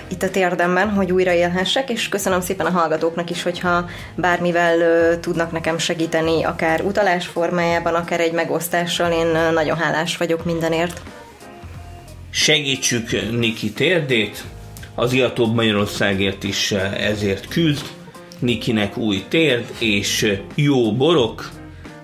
itt 0.09 0.23
a 0.23 0.31
térdemben, 0.31 0.91
hogy 0.91 1.13
újra 1.13 1.33
élhessek, 1.33 1.91
és 1.91 2.09
köszönöm 2.09 2.41
szépen 2.41 2.67
a 2.67 2.71
hallgatóknak 2.71 3.31
is, 3.31 3.43
hogyha 3.43 3.89
bármivel 4.17 5.21
tudnak 5.21 5.53
nekem 5.53 5.79
segíteni, 5.79 6.45
akár 6.45 6.81
utalás 6.85 7.27
formájában, 7.27 7.95
akár 7.95 8.21
egy 8.21 8.33
megosztással, 8.33 9.13
én 9.13 9.53
nagyon 9.53 9.77
hálás 9.77 10.17
vagyok 10.17 10.45
mindenért. 10.45 11.01
Segítsük 12.31 13.31
Niki 13.31 13.73
térdét, 13.73 14.45
az 14.95 15.13
Iatóbb 15.13 15.55
Magyarországért 15.55 16.45
is 16.45 16.73
ezért 16.99 17.49
küzd, 17.49 17.87
Nikinek 18.39 18.97
új 18.97 19.25
térd 19.29 19.65
és 19.79 20.39
jó 20.55 20.93
borok, 20.93 21.51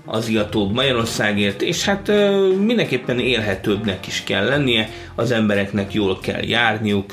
az 0.05 0.29
iatóbb 0.29 0.73
Magyarországért, 0.73 1.63
és 1.63 1.85
hát 1.85 2.13
mindenképpen 2.59 3.19
élhetőbbnek 3.19 4.07
is 4.07 4.23
kell 4.25 4.45
lennie, 4.45 4.89
az 5.15 5.31
embereknek 5.31 5.93
jól 5.93 6.19
kell 6.21 6.43
járniuk, 6.43 7.13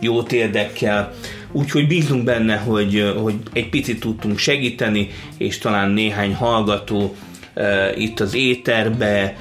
jó 0.00 0.22
térdekkel, 0.22 1.12
úgyhogy 1.52 1.86
bízunk 1.86 2.24
benne, 2.24 2.56
hogy, 2.56 3.14
hogy 3.22 3.34
egy 3.52 3.68
picit 3.68 4.00
tudtunk 4.00 4.38
segíteni, 4.38 5.08
és 5.38 5.58
talán 5.58 5.90
néhány 5.90 6.34
hallgató 6.34 7.14
itt 7.96 8.20
az 8.20 8.34
éterbe 8.34 9.36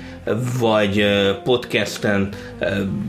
vagy 0.59 1.05
podcasten 1.43 2.29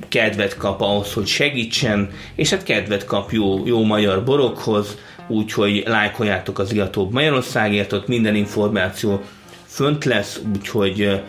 kedvet 0.08 0.56
kap 0.56 0.80
ahhoz, 0.80 1.12
hogy 1.12 1.26
segítsen, 1.26 2.10
és 2.34 2.50
hát 2.50 2.62
kedvet 2.62 3.04
kap 3.04 3.32
jó, 3.32 3.66
jó 3.66 3.84
magyar 3.84 4.24
borokhoz, 4.24 4.96
úgyhogy 5.28 5.82
lájkoljátok 5.86 6.58
az 6.58 6.72
Iatóbb 6.72 7.12
Magyarországért, 7.12 7.92
ott 7.92 8.06
minden 8.06 8.34
információ 8.34 9.22
fönt 9.70 10.04
lesz, 10.04 10.40
úgyhogy 10.54 11.22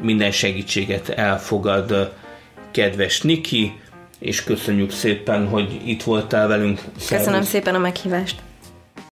minden 0.00 0.30
segítséget 0.30 1.08
elfogad 1.08 2.12
kedves 2.70 3.20
Niki, 3.20 3.80
és 4.18 4.44
köszönjük 4.44 4.90
szépen, 4.90 5.46
hogy 5.48 5.80
itt 5.84 6.02
voltál 6.02 6.48
velünk. 6.48 6.78
Szervusz. 6.78 7.08
Köszönöm 7.08 7.42
szépen 7.42 7.74
a 7.74 7.78
meghívást. 7.78 8.40